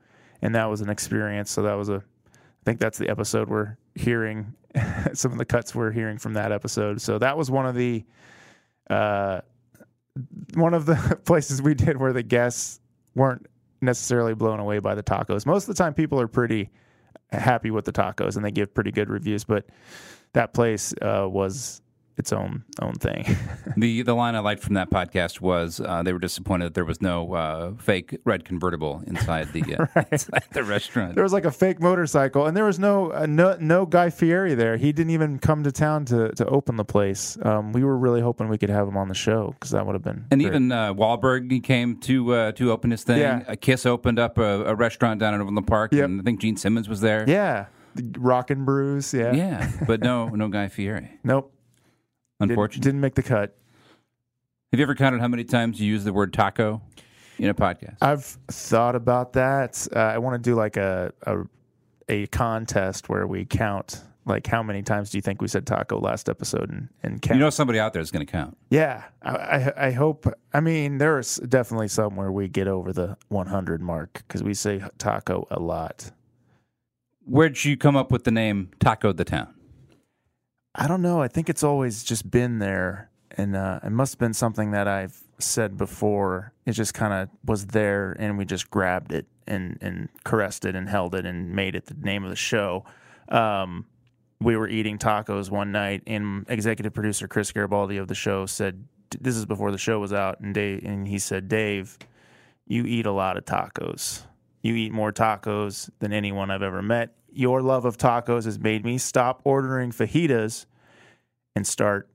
and 0.43 0.53
that 0.53 0.65
was 0.65 0.81
an 0.81 0.91
experience. 0.91 1.49
So 1.49 1.63
that 1.63 1.73
was 1.73 1.89
a, 1.89 2.03
think 2.65 2.79
that's 2.79 2.97
the 2.97 3.09
episode 3.09 3.49
we're 3.49 3.77
hearing. 3.93 4.53
some 5.13 5.31
of 5.31 5.37
the 5.37 5.45
cuts 5.45 5.73
we're 5.73 5.91
hearing 5.91 6.17
from 6.17 6.33
that 6.33 6.51
episode. 6.51 6.99
So 7.01 7.17
that 7.19 7.37
was 7.37 7.49
one 7.49 7.65
of 7.65 7.75
the, 7.75 8.03
uh, 8.89 9.41
one 10.55 10.73
of 10.73 10.85
the 10.85 11.19
places 11.25 11.61
we 11.61 11.73
did 11.73 11.97
where 11.97 12.11
the 12.11 12.23
guests 12.23 12.81
weren't 13.15 13.47
necessarily 13.81 14.33
blown 14.33 14.59
away 14.59 14.79
by 14.79 14.95
the 14.95 15.03
tacos. 15.03 15.45
Most 15.45 15.69
of 15.69 15.75
the 15.75 15.83
time, 15.83 15.93
people 15.93 16.19
are 16.19 16.27
pretty 16.27 16.71
happy 17.31 17.71
with 17.71 17.85
the 17.85 17.91
tacos 17.91 18.35
and 18.35 18.43
they 18.43 18.51
give 18.51 18.73
pretty 18.73 18.91
good 18.91 19.09
reviews. 19.09 19.43
But 19.43 19.65
that 20.33 20.53
place 20.53 20.93
uh, 21.01 21.27
was 21.29 21.81
its 22.17 22.31
own 22.33 22.63
own 22.81 22.93
thing. 22.93 23.25
The 23.77 24.03
the 24.03 24.13
line 24.13 24.35
I 24.35 24.39
liked 24.39 24.63
from 24.63 24.75
that 24.75 24.89
podcast 24.89 25.41
was 25.41 25.81
uh, 25.81 26.01
they 26.03 26.13
were 26.13 26.19
disappointed 26.19 26.65
that 26.67 26.73
there 26.75 26.85
was 26.85 27.01
no 27.01 27.33
uh, 27.33 27.73
fake 27.77 28.17
red 28.23 28.45
convertible 28.45 29.03
inside 29.05 29.51
the 29.51 29.63
uh, 29.75 30.03
inside 30.11 30.43
the 30.53 30.63
restaurant. 30.63 31.15
there 31.15 31.23
was 31.23 31.33
like 31.33 31.43
a 31.45 31.51
fake 31.51 31.81
motorcycle, 31.81 32.45
and 32.45 32.55
there 32.55 32.63
was 32.63 32.79
no 32.79 33.11
uh, 33.11 33.25
no 33.27 33.57
no 33.59 33.85
Guy 33.85 34.09
Fieri 34.11 34.53
there. 34.55 34.77
He 34.77 34.93
didn't 34.93 35.09
even 35.11 35.39
come 35.39 35.63
to 35.63 35.71
town 35.73 36.05
to 36.05 36.29
to 36.33 36.45
open 36.45 36.77
the 36.77 36.85
place. 36.85 37.37
Um, 37.41 37.73
we 37.73 37.83
were 37.83 37.97
really 37.97 38.21
hoping 38.21 38.47
we 38.47 38.57
could 38.57 38.69
have 38.69 38.87
him 38.87 38.95
on 38.97 39.09
the 39.09 39.13
show 39.15 39.51
because 39.59 39.71
that 39.71 39.85
would 39.85 39.93
have 39.93 40.03
been 40.03 40.25
And 40.31 40.39
great. 40.39 40.47
even 40.47 40.71
uh, 40.71 40.93
Wahlberg 40.93 41.51
he 41.51 41.59
came 41.59 41.97
to 42.01 42.33
uh, 42.33 42.51
to 42.53 42.71
open 42.71 42.91
his 42.91 43.03
thing. 43.03 43.19
Yeah. 43.19 43.43
Uh, 43.47 43.55
Kiss 43.59 43.85
opened 43.85 44.19
up 44.19 44.37
a, 44.37 44.63
a 44.65 44.75
restaurant 44.75 45.19
down 45.19 45.33
in 45.33 45.41
Overland 45.41 45.67
Park, 45.67 45.91
Yep. 45.91 46.05
and 46.05 46.21
I 46.21 46.23
think 46.23 46.39
Gene 46.39 46.55
Simmons 46.55 46.87
was 46.87 47.01
there. 47.01 47.25
yeah, 47.27 47.65
Rock 48.17 48.51
and 48.51 48.65
Brews. 48.65 49.13
Yeah, 49.13 49.33
yeah, 49.33 49.71
but 49.85 49.99
no 50.01 50.29
no 50.29 50.47
Guy 50.47 50.69
Fieri. 50.69 51.09
nope. 51.23 51.51
Unfortunately, 52.39 52.81
didn't 52.81 53.01
make 53.01 53.15
the 53.15 53.23
cut. 53.23 53.55
have 54.71 54.79
you 54.79 54.83
ever 54.83 54.95
counted 54.95 55.21
how 55.21 55.27
many 55.27 55.43
times 55.43 55.79
you 55.79 55.87
use 55.87 56.03
the 56.03 56.13
word 56.13 56.33
taco 56.33 56.81
in 57.37 57.49
a 57.49 57.53
podcast? 57.53 57.97
I've 58.01 58.25
thought 58.25 58.95
about 58.95 59.33
that. 59.33 59.87
Uh, 59.95 59.99
I 59.99 60.17
want 60.17 60.41
to 60.41 60.49
do 60.49 60.55
like 60.55 60.77
a, 60.77 61.13
a 61.23 61.43
a 62.07 62.27
contest 62.27 63.09
where 63.09 63.25
we 63.25 63.45
count 63.45 64.03
like 64.25 64.45
how 64.47 64.61
many 64.61 64.81
times 64.83 65.11
do 65.11 65.17
you 65.17 65.21
think 65.21 65.41
we 65.41 65.47
said 65.47 65.65
taco 65.65 65.99
last 65.99 66.29
episode 66.29 66.69
and, 66.69 66.89
and 67.03 67.21
count. 67.21 67.37
you 67.37 67.43
know 67.43 67.49
somebody 67.49 67.79
out 67.79 67.93
there 67.93 68.01
is 68.01 68.11
going 68.11 68.25
to 68.25 68.31
count. 68.31 68.57
yeah, 68.69 69.03
I, 69.21 69.31
I 69.31 69.87
I 69.87 69.91
hope. 69.91 70.27
I 70.53 70.59
mean, 70.59 70.97
there's 70.97 71.37
definitely 71.37 71.87
some 71.87 72.15
where 72.15 72.31
we 72.31 72.47
get 72.47 72.67
over 72.67 72.91
the 72.91 73.17
100 73.29 73.81
mark 73.81 74.23
because 74.27 74.43
we 74.43 74.53
say 74.53 74.83
taco 74.97 75.47
a 75.49 75.59
lot. 75.59 76.11
Where'd 77.27 77.63
you 77.63 77.75
come 77.75 77.95
up 77.95 78.11
with 78.11 78.23
the 78.23 78.29
name 78.31 78.69
Taco 78.79 79.11
the 79.11 79.25
Town? 79.25 79.54
I 80.77 80.87
don't 80.87 81.01
know. 81.01 81.21
I 81.21 81.29
think 81.29 81.49
it's 81.49 81.63
always 81.63 82.03
just 82.03 82.29
been 82.29 82.59
there, 82.59 83.09
and 83.31 83.55
uh, 83.55 83.79
it 83.83 83.91
must 83.91 84.13
have 84.13 84.19
been 84.19 84.33
something 84.33 84.71
that 84.71 84.87
I've 84.87 85.17
said 85.39 85.77
before. 85.77 86.51
It 86.65 86.73
just 86.73 86.93
kind 86.93 87.13
of 87.13 87.29
was 87.45 87.67
there, 87.67 88.15
and 88.19 88.37
we 88.37 88.43
just 88.43 88.69
grabbed 88.69 89.13
it 89.13 89.25
and 89.47 89.77
and 89.81 90.09
caressed 90.23 90.65
it 90.65 90.75
and 90.75 90.89
held 90.89 91.15
it 91.15 91.25
and 91.25 91.55
made 91.55 91.75
it 91.75 91.85
the 91.85 91.93
name 91.93 92.23
of 92.23 92.29
the 92.29 92.35
show. 92.35 92.83
Um, 93.29 93.85
we 94.41 94.57
were 94.57 94.67
eating 94.67 94.97
tacos 94.97 95.49
one 95.49 95.71
night, 95.71 96.03
and 96.07 96.45
executive 96.49 96.93
producer 96.93 97.27
Chris 97.27 97.51
Garibaldi 97.53 97.95
of 97.97 98.09
the 98.09 98.15
show 98.15 98.45
said, 98.45 98.85
"This 99.19 99.37
is 99.37 99.45
before 99.45 99.71
the 99.71 99.77
show 99.77 99.99
was 99.99 100.11
out," 100.11 100.41
and 100.41 100.53
Dave, 100.53 100.83
and 100.83 101.07
he 101.07 101.19
said, 101.19 101.47
"Dave, 101.47 101.97
you 102.67 102.85
eat 102.85 103.05
a 103.05 103.11
lot 103.13 103.37
of 103.37 103.45
tacos. 103.45 104.23
You 104.61 104.75
eat 104.75 104.91
more 104.91 105.13
tacos 105.13 105.89
than 105.99 106.11
anyone 106.11 106.51
I've 106.51 106.63
ever 106.63 106.81
met. 106.81 107.15
Your 107.35 107.61
love 107.61 107.83
of 107.85 107.97
tacos 107.97 108.45
has 108.45 108.57
made 108.57 108.85
me 108.85 108.97
stop 108.97 109.41
ordering 109.43 109.91
fajitas 109.91 110.65
and 111.55 111.67
start 111.67 112.09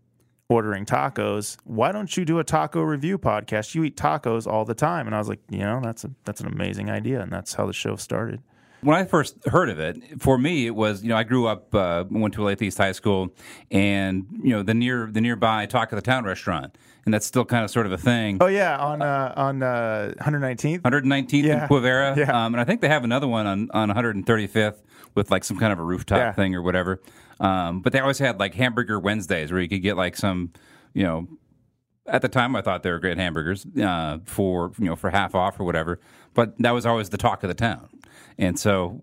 ordering 0.49 0.87
tacos. 0.87 1.57
Why 1.65 1.93
don't 1.93 2.17
you 2.17 2.25
do 2.25 2.39
a 2.39 2.45
taco 2.45 2.83
review 2.83 3.19
podcast? 3.19 3.75
You 3.75 3.85
eat 3.85 3.97
tacos 3.97 4.47
all 4.51 4.65
the 4.65 4.75
time." 4.75 5.07
And 5.07 5.15
I 5.15 5.19
was 5.19 5.29
like, 5.29 5.41
"You 5.51 5.59
know, 5.59 5.81
that's 5.83 6.05
a 6.05 6.11
that's 6.25 6.41
an 6.41 6.47
amazing 6.47 6.91
idea." 6.91 7.21
And 7.21 7.31
that's 7.31 7.55
how 7.55 7.67
the 7.67 7.73
show 7.75 7.97
started. 7.97 8.41
When 8.83 8.97
I 8.97 9.05
first 9.05 9.37
heard 9.47 9.69
of 9.69 9.79
it, 9.79 9.99
for 10.23 10.39
me, 10.39 10.67
it 10.67 10.75
was 10.75 11.03
you 11.03 11.11
know 11.11 11.17
I 11.17 11.23
grew 11.23 11.47
up, 11.47 11.75
uh, 11.75 12.05
went 12.11 12.33
to 12.35 12.41
Olathe 12.41 12.63
East 12.63 12.79
High 12.79 12.93
School, 12.93 13.29
and 13.71 14.27
you 14.43 14.51
know 14.55 14.63
the 14.63 14.73
near 14.73 15.07
the 15.13 15.21
nearby 15.21 15.67
Talk 15.67 15.93
of 15.93 15.97
the 15.97 16.03
Town 16.03 16.25
restaurant, 16.25 16.79
and 17.05 17.13
that's 17.13 17.27
still 17.27 17.45
kind 17.45 17.63
of 17.63 17.71
sort 17.71 17.85
of 17.85 17.93
a 17.93 17.99
thing. 17.99 18.39
Oh 18.41 18.47
yeah, 18.47 18.79
on 18.79 19.03
uh, 19.03 19.35
on 19.37 19.63
uh, 19.63 20.15
119th. 20.23 20.81
119th 20.81 21.43
Yeah. 21.45 21.63
in 21.65 21.69
Quivira, 21.69 22.17
Yeah. 22.17 22.31
um, 22.47 22.55
and 22.55 22.61
I 22.61 22.65
think 22.65 22.81
they 22.81 22.89
have 22.89 23.05
another 23.05 23.29
one 23.29 23.47
on, 23.47 23.71
on 23.73 23.91
135th 23.91 24.81
with 25.15 25.31
like 25.31 25.45
some 25.45 25.59
kind 25.59 25.73
of 25.73 25.79
a 25.79 25.83
rooftop 25.85 26.19
Yeah. 26.19 26.33
thing 26.33 26.55
or 26.55 26.63
whatever. 26.63 27.01
Um, 27.41 27.81
but 27.81 27.93
they 27.93 28.01
always 28.01 28.19
had 28.19 28.39
like 28.39 28.55
hamburger 28.55 28.99
Wednesdays 29.01 29.51
where 29.51 29.61
you 29.61 29.69
could 29.69 29.83
get 29.83 29.97
like 29.97 30.17
some, 30.17 30.53
you 30.95 31.03
know, 31.03 31.27
at 32.07 32.23
the 32.23 32.29
time 32.29 32.57
I 32.57 32.61
thought 32.63 32.83
they 32.83 32.91
were 32.91 32.99
great 32.99 33.17
hamburgers 33.19 33.65
uh, 33.81 34.19
for 34.25 34.73
you 34.79 34.87
know 34.87 34.97
for 34.97 35.11
half 35.11 35.35
off 35.35 35.61
or 35.61 35.65
whatever. 35.65 36.01
But 36.35 36.59
that 36.59 36.73
was 36.73 36.85
always 36.87 37.09
the 37.11 37.19
talk 37.19 37.43
of 37.45 37.49
the 37.49 37.55
town, 37.55 37.89
and 38.39 38.59
so 38.59 39.03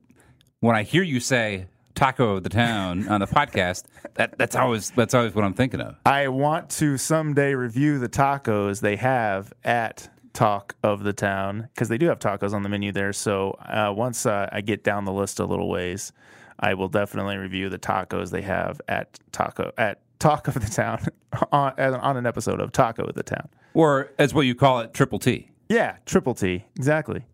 when 0.59 0.75
I 0.75 0.83
hear 0.83 1.03
you 1.03 1.19
say 1.19 1.67
taco 1.95 2.35
of 2.37 2.43
the 2.43 2.49
town 2.49 3.07
on 3.07 3.21
the 3.21 3.27
podcast, 3.27 3.83
that 4.15 4.37
that's 4.37 4.55
always 4.55 4.89
that's 4.91 5.13
always 5.13 5.33
what 5.35 5.45
I'm 5.45 5.53
thinking 5.53 5.79
of. 5.79 5.95
I 6.05 6.27
want 6.27 6.69
to 6.71 6.97
someday 6.97 7.53
review 7.53 7.97
the 7.99 8.09
tacos 8.09 8.81
they 8.81 8.97
have 8.97 9.53
at 9.63 10.09
Talk 10.37 10.75
of 10.83 11.01
the 11.01 11.13
Town 11.13 11.67
because 11.73 11.89
they 11.89 11.97
do 11.97 12.05
have 12.09 12.19
tacos 12.19 12.53
on 12.53 12.61
the 12.61 12.69
menu 12.69 12.91
there. 12.91 13.11
So 13.11 13.57
uh, 13.59 13.91
once 13.97 14.23
uh, 14.27 14.47
I 14.51 14.61
get 14.61 14.83
down 14.83 15.03
the 15.05 15.11
list 15.11 15.39
a 15.39 15.45
little 15.45 15.67
ways, 15.67 16.13
I 16.59 16.75
will 16.75 16.89
definitely 16.89 17.37
review 17.37 17.69
the 17.69 17.79
tacos 17.79 18.29
they 18.29 18.43
have 18.43 18.79
at 18.87 19.19
Taco 19.31 19.71
at 19.79 19.99
Talk 20.19 20.47
of 20.47 20.53
the 20.53 20.71
Town 20.71 21.03
on, 21.51 21.73
on 21.79 22.17
an 22.17 22.27
episode 22.27 22.61
of 22.61 22.71
Taco 22.71 23.05
of 23.05 23.15
the 23.15 23.23
Town. 23.23 23.49
Or 23.73 24.11
as 24.19 24.31
what 24.31 24.41
you 24.41 24.53
call 24.53 24.81
it, 24.81 24.93
triple 24.93 25.17
T. 25.17 25.49
Yeah, 25.69 25.95
triple 26.05 26.35
T, 26.35 26.65
exactly. 26.75 27.25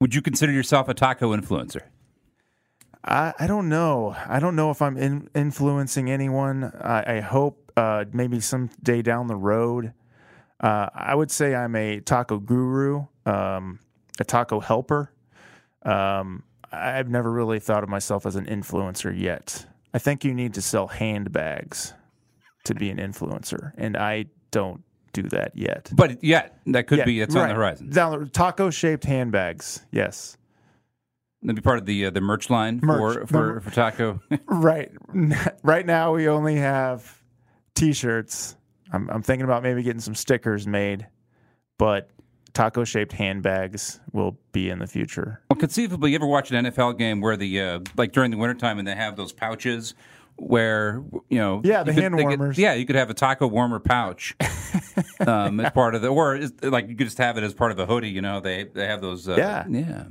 Would 0.00 0.14
you 0.14 0.22
consider 0.22 0.52
yourself 0.52 0.88
a 0.88 0.94
taco 0.94 1.36
influencer? 1.36 1.80
I, 3.02 3.34
I 3.36 3.48
don't 3.48 3.68
know. 3.68 4.14
I 4.28 4.38
don't 4.38 4.54
know 4.54 4.70
if 4.70 4.80
I'm 4.80 4.96
in, 4.96 5.28
influencing 5.34 6.08
anyone. 6.08 6.72
I, 6.80 7.16
I 7.16 7.20
hope 7.20 7.72
uh, 7.76 8.04
maybe 8.12 8.38
someday 8.38 9.02
down 9.02 9.26
the 9.26 9.34
road. 9.34 9.92
Uh, 10.60 10.88
I 10.94 11.14
would 11.14 11.30
say 11.30 11.54
I'm 11.54 11.76
a 11.76 12.00
taco 12.00 12.38
guru, 12.38 13.06
um, 13.26 13.78
a 14.18 14.24
taco 14.24 14.60
helper. 14.60 15.12
Um, 15.82 16.42
I've 16.72 17.08
never 17.08 17.30
really 17.30 17.60
thought 17.60 17.82
of 17.82 17.88
myself 17.88 18.26
as 18.26 18.36
an 18.36 18.46
influencer 18.46 19.16
yet. 19.16 19.66
I 19.94 19.98
think 19.98 20.24
you 20.24 20.34
need 20.34 20.54
to 20.54 20.62
sell 20.62 20.88
handbags 20.88 21.94
to 22.64 22.74
be 22.74 22.90
an 22.90 22.98
influencer, 22.98 23.72
and 23.76 23.96
I 23.96 24.26
don't 24.50 24.82
do 25.12 25.22
that 25.24 25.52
yet. 25.54 25.90
But 25.94 26.22
yeah, 26.24 26.48
that 26.66 26.86
could 26.86 26.98
Yeah, 26.98 27.04
be 27.04 27.20
it's 27.20 27.36
on 27.36 27.48
the 27.48 27.54
horizon. 27.54 27.90
Down 27.90 28.28
taco 28.30 28.70
shaped 28.70 29.04
handbags, 29.04 29.84
yes. 29.92 30.36
That'd 31.42 31.56
be 31.56 31.62
part 31.62 31.78
of 31.78 31.86
the 31.86 32.06
uh, 32.06 32.10
the 32.10 32.20
merch 32.20 32.50
line 32.50 32.80
Merch. 32.82 32.98
for 32.98 33.26
for, 33.26 33.60
for 33.60 33.70
taco. 33.70 34.20
Right. 34.46 34.90
Right 35.62 35.86
now, 35.86 36.14
we 36.14 36.28
only 36.28 36.56
have 36.56 37.22
T-shirts. 37.74 38.55
I'm, 38.92 39.08
I'm 39.10 39.22
thinking 39.22 39.44
about 39.44 39.62
maybe 39.62 39.82
getting 39.82 40.00
some 40.00 40.14
stickers 40.14 40.66
made, 40.66 41.06
but 41.78 42.10
taco 42.54 42.84
shaped 42.84 43.12
handbags 43.12 44.00
will 44.12 44.38
be 44.52 44.70
in 44.70 44.78
the 44.78 44.86
future. 44.86 45.40
Well, 45.50 45.58
conceivably, 45.58 46.10
you 46.10 46.16
ever 46.16 46.26
watch 46.26 46.50
an 46.50 46.64
NFL 46.66 46.96
game 46.98 47.20
where 47.20 47.36
the 47.36 47.60
uh, 47.60 47.80
like 47.96 48.12
during 48.12 48.30
the 48.30 48.36
wintertime 48.36 48.78
and 48.78 48.86
they 48.86 48.94
have 48.94 49.16
those 49.16 49.32
pouches 49.32 49.94
where 50.38 51.02
you 51.30 51.38
know 51.38 51.60
Yeah, 51.64 51.82
the 51.82 51.92
could- 51.94 52.02
hand 52.02 52.14
they 52.18 52.24
could- 52.24 52.38
warmers. 52.38 52.58
yeah, 52.58 52.74
you 52.74 52.84
could 52.86 52.96
have 52.96 53.10
a 53.10 53.14
taco 53.14 53.46
warmer 53.46 53.78
pouch 53.80 54.34
um, 55.26 55.60
as 55.60 55.72
part 55.72 55.94
of 55.94 56.02
the, 56.02 56.08
or 56.08 56.38
like 56.62 56.88
you 56.88 56.94
could 56.96 57.06
just 57.06 57.18
have 57.18 57.36
it 57.38 57.44
as 57.44 57.54
part 57.54 57.72
of 57.72 57.78
a 57.78 57.86
hoodie. 57.86 58.10
You 58.10 58.20
know, 58.22 58.40
they 58.40 58.64
they 58.64 58.86
have 58.86 59.00
those. 59.00 59.28
Uh, 59.28 59.36
Yeah. 59.36 59.64
yeah. 59.68 60.04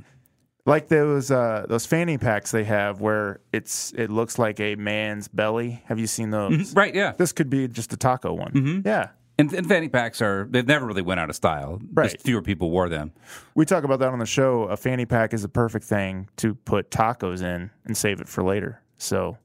Like 0.66 0.88
those 0.88 1.30
uh, 1.30 1.64
those 1.68 1.86
fanny 1.86 2.18
packs 2.18 2.50
they 2.50 2.64
have 2.64 3.00
where 3.00 3.40
it's 3.52 3.92
it 3.92 4.10
looks 4.10 4.38
like 4.38 4.58
a 4.58 4.74
man's 4.74 5.28
belly. 5.28 5.82
Have 5.86 5.98
you 5.98 6.08
seen 6.08 6.30
those? 6.30 6.74
Right, 6.74 6.94
yeah. 6.94 7.12
This 7.16 7.32
could 7.32 7.48
be 7.48 7.68
just 7.68 7.92
a 7.92 7.96
taco 7.96 8.34
one. 8.34 8.82
Yeah. 8.84 9.10
And, 9.38 9.52
and 9.52 9.68
fanny 9.68 9.88
packs 9.88 10.22
are 10.22 10.48
they've 10.50 10.66
never 10.66 10.86
really 10.86 11.02
went 11.02 11.20
out 11.20 11.30
of 11.30 11.36
style. 11.36 11.78
Right. 11.92 12.10
Just 12.10 12.24
fewer 12.24 12.42
people 12.42 12.70
wore 12.70 12.88
them. 12.88 13.12
We 13.54 13.64
talk 13.64 13.84
about 13.84 14.00
that 14.00 14.08
on 14.08 14.18
the 14.18 14.26
show. 14.26 14.62
A 14.64 14.76
fanny 14.76 15.06
pack 15.06 15.34
is 15.34 15.42
the 15.42 15.48
perfect 15.48 15.84
thing 15.84 16.28
to 16.38 16.54
put 16.54 16.90
tacos 16.90 17.42
in 17.42 17.70
and 17.84 17.96
save 17.96 18.20
it 18.20 18.28
for 18.28 18.42
later. 18.42 18.82
So 18.96 19.36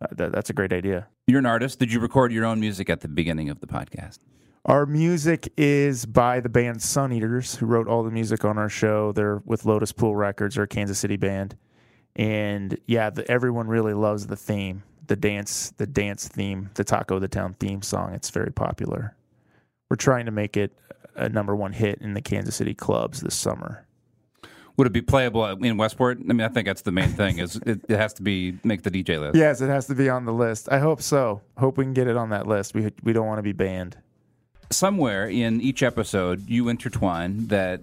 uh, 0.00 0.06
that, 0.12 0.32
that's 0.32 0.50
a 0.50 0.52
great 0.52 0.72
idea. 0.72 1.08
You're 1.26 1.38
an 1.38 1.46
artist. 1.46 1.78
Did 1.78 1.92
you 1.92 1.98
record 1.98 2.30
your 2.30 2.44
own 2.44 2.60
music 2.60 2.88
at 2.90 3.00
the 3.00 3.08
beginning 3.08 3.48
of 3.48 3.60
the 3.60 3.66
podcast? 3.66 4.18
Our 4.68 4.84
music 4.84 5.50
is 5.56 6.04
by 6.04 6.40
the 6.40 6.50
band 6.50 6.82
Sun 6.82 7.14
Eaters, 7.14 7.54
who 7.54 7.64
wrote 7.64 7.88
all 7.88 8.02
the 8.02 8.10
music 8.10 8.44
on 8.44 8.58
our 8.58 8.68
show. 8.68 9.12
They're 9.12 9.40
with 9.46 9.64
Lotus 9.64 9.92
Pool 9.92 10.14
Records, 10.14 10.58
a 10.58 10.66
Kansas 10.66 10.98
City 10.98 11.16
band, 11.16 11.56
and 12.16 12.76
yeah, 12.86 13.08
the, 13.08 13.28
everyone 13.30 13.66
really 13.66 13.94
loves 13.94 14.26
the 14.26 14.36
theme, 14.36 14.82
the 15.06 15.16
dance, 15.16 15.72
the 15.78 15.86
dance 15.86 16.28
theme, 16.28 16.68
the 16.74 16.84
Taco 16.84 17.18
the 17.18 17.28
Town 17.28 17.54
theme 17.58 17.80
song. 17.80 18.12
It's 18.12 18.28
very 18.28 18.52
popular. 18.52 19.16
We're 19.88 19.96
trying 19.96 20.26
to 20.26 20.32
make 20.32 20.58
it 20.58 20.76
a 21.16 21.30
number 21.30 21.56
one 21.56 21.72
hit 21.72 22.02
in 22.02 22.12
the 22.12 22.20
Kansas 22.20 22.54
City 22.54 22.74
clubs 22.74 23.22
this 23.22 23.34
summer. 23.34 23.86
Would 24.76 24.86
it 24.86 24.92
be 24.92 25.00
playable 25.00 25.46
in 25.46 25.78
Westport? 25.78 26.18
I 26.28 26.34
mean, 26.34 26.42
I 26.42 26.48
think 26.48 26.66
that's 26.66 26.82
the 26.82 26.92
main 26.92 27.08
thing. 27.08 27.38
Is 27.38 27.56
it, 27.64 27.80
it 27.88 27.96
has 27.96 28.12
to 28.14 28.22
be 28.22 28.58
make 28.64 28.82
the 28.82 28.90
DJ 28.90 29.18
list. 29.18 29.34
Yes, 29.34 29.62
it 29.62 29.68
has 29.68 29.86
to 29.86 29.94
be 29.94 30.10
on 30.10 30.26
the 30.26 30.32
list. 30.34 30.68
I 30.70 30.78
hope 30.78 31.00
so. 31.00 31.40
Hope 31.56 31.78
we 31.78 31.84
can 31.86 31.94
get 31.94 32.06
it 32.06 32.18
on 32.18 32.28
that 32.28 32.46
list. 32.46 32.74
We 32.74 32.92
we 33.02 33.14
don't 33.14 33.26
want 33.26 33.38
to 33.38 33.42
be 33.42 33.54
banned. 33.54 33.96
Somewhere 34.70 35.28
in 35.28 35.60
each 35.60 35.82
episode 35.82 36.48
you 36.48 36.68
intertwine 36.68 37.46
that 37.48 37.82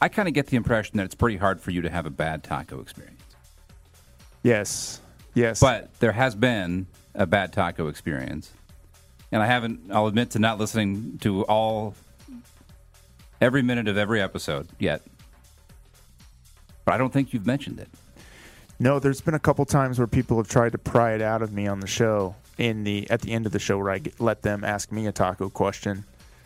I 0.00 0.08
kind 0.08 0.28
of 0.28 0.34
get 0.34 0.48
the 0.48 0.56
impression 0.56 0.98
that 0.98 1.04
it's 1.04 1.14
pretty 1.14 1.36
hard 1.36 1.60
for 1.60 1.70
you 1.70 1.82
to 1.82 1.90
have 1.90 2.06
a 2.06 2.10
bad 2.10 2.44
taco 2.44 2.80
experience. 2.80 3.22
Yes, 4.42 5.00
yes. 5.34 5.60
But 5.60 5.98
there 6.00 6.12
has 6.12 6.34
been 6.34 6.86
a 7.14 7.26
bad 7.26 7.52
taco 7.52 7.88
experience. 7.88 8.52
And 9.32 9.42
I 9.42 9.46
haven't 9.46 9.90
I'll 9.90 10.06
admit 10.06 10.30
to 10.30 10.38
not 10.38 10.58
listening 10.58 11.18
to 11.22 11.44
all 11.44 11.94
every 13.40 13.62
minute 13.62 13.88
of 13.88 13.96
every 13.96 14.20
episode 14.20 14.68
yet. 14.78 15.02
But 16.84 16.94
I 16.94 16.98
don't 16.98 17.12
think 17.12 17.32
you've 17.32 17.46
mentioned 17.46 17.80
it. 17.80 17.88
No, 18.78 18.98
there's 18.98 19.20
been 19.20 19.34
a 19.34 19.40
couple 19.40 19.64
times 19.64 19.98
where 19.98 20.06
people 20.06 20.36
have 20.36 20.48
tried 20.48 20.72
to 20.72 20.78
pry 20.78 21.14
it 21.14 21.22
out 21.22 21.42
of 21.42 21.52
me 21.52 21.66
on 21.66 21.80
the 21.80 21.86
show 21.86 22.34
in 22.58 22.84
the 22.84 23.08
at 23.10 23.20
the 23.22 23.32
end 23.32 23.46
of 23.46 23.52
the 23.52 23.58
show 23.58 23.78
where 23.78 23.90
I 23.90 23.98
get, 23.98 24.20
let 24.20 24.42
them 24.42 24.64
ask 24.64 24.92
me 24.92 25.06
a 25.06 25.12
taco 25.12 25.48
question 25.50 26.04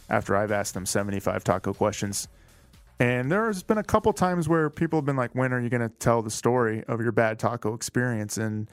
after 0.08 0.36
I've 0.36 0.52
asked 0.52 0.74
them 0.74 0.86
75 0.86 1.44
taco 1.44 1.74
questions. 1.74 2.28
And 3.00 3.30
there's 3.30 3.62
been 3.62 3.78
a 3.78 3.84
couple 3.84 4.12
times 4.12 4.48
where 4.48 4.70
people 4.70 4.98
have 4.98 5.06
been 5.06 5.16
like, 5.16 5.34
"When 5.34 5.52
are 5.52 5.60
you 5.60 5.68
going 5.68 5.88
to 5.88 5.88
tell 5.88 6.20
the 6.20 6.30
story 6.30 6.82
of 6.88 7.00
your 7.00 7.12
bad 7.12 7.38
taco 7.38 7.74
experience?" 7.74 8.38
And 8.38 8.68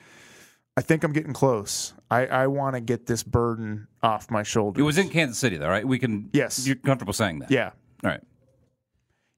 I 0.78 0.82
think 0.82 1.04
I'm 1.04 1.14
getting 1.14 1.34
close. 1.34 1.94
I, 2.10 2.26
I 2.28 2.48
want 2.48 2.76
to 2.76 2.82
get 2.82 3.06
this 3.06 3.24
burden 3.24 3.88
off 4.04 4.30
my 4.32 4.44
shoulders. 4.44 4.80
It 4.82 4.84
was 4.84 4.98
in 4.98 5.10
Kansas 5.10 5.38
City 5.38 5.58
though, 5.58 5.70
right? 5.70 5.88
We 5.88 6.00
can 6.00 6.30
Yes. 6.34 6.66
You're 6.66 6.76
comfortable 6.76 7.14
saying 7.14 7.40
that. 7.40 7.52
yeah, 7.52 7.72
All 8.04 8.10
right. 8.10 8.22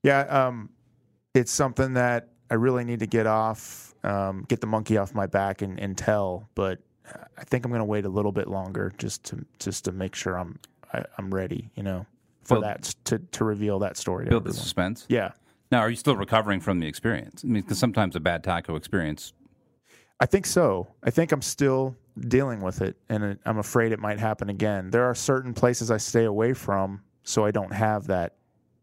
Yeah, 0.03 0.21
um, 0.21 0.69
it's 1.33 1.51
something 1.51 1.93
that 1.93 2.29
I 2.49 2.55
really 2.55 2.85
need 2.85 2.99
to 2.99 3.07
get 3.07 3.27
off, 3.27 3.93
um, 4.03 4.45
get 4.47 4.61
the 4.61 4.67
monkey 4.67 4.97
off 4.97 5.13
my 5.13 5.27
back 5.27 5.61
and, 5.61 5.79
and 5.79 5.97
tell. 5.97 6.49
But 6.55 6.79
I 7.37 7.43
think 7.43 7.65
I'm 7.65 7.71
going 7.71 7.79
to 7.79 7.85
wait 7.85 8.05
a 8.05 8.09
little 8.09 8.31
bit 8.31 8.47
longer 8.47 8.93
just 8.97 9.23
to 9.25 9.45
just 9.59 9.85
to 9.85 9.91
make 9.91 10.15
sure 10.15 10.37
I'm 10.37 10.59
I, 10.93 11.03
I'm 11.17 11.33
ready. 11.33 11.69
You 11.75 11.83
know, 11.83 12.05
for 12.43 12.55
Build- 12.55 12.63
that 12.65 12.83
to 13.05 13.19
to 13.19 13.43
reveal 13.45 13.79
that 13.79 13.97
story. 13.97 14.25
To 14.25 14.29
Build 14.29 14.43
the 14.45 14.49
everyone. 14.49 14.63
suspense. 14.63 15.05
Yeah, 15.09 15.31
Now, 15.71 15.79
are 15.79 15.89
you 15.89 15.95
still 15.95 16.15
recovering 16.15 16.59
from 16.59 16.79
the 16.79 16.87
experience? 16.87 17.43
I 17.43 17.47
mean, 17.47 17.61
because 17.63 17.77
sometimes 17.79 18.15
a 18.15 18.19
bad 18.19 18.43
taco 18.43 18.75
experience 18.75 19.33
I 20.19 20.25
think 20.25 20.47
so. 20.47 20.87
I 21.03 21.11
think 21.11 21.31
I'm 21.31 21.43
still 21.43 21.95
dealing 22.19 22.61
with 22.61 22.81
it, 22.81 22.95
and 23.07 23.37
I'm 23.45 23.59
afraid 23.59 23.91
it 23.91 23.99
might 23.99 24.17
happen 24.19 24.49
again. 24.49 24.89
There 24.89 25.03
are 25.05 25.13
certain 25.13 25.53
places 25.53 25.91
I 25.91 25.97
stay 25.97 26.23
away 26.23 26.53
from 26.53 27.01
so 27.23 27.45
I 27.45 27.51
don't 27.51 27.71
have 27.71 28.07
that 28.07 28.33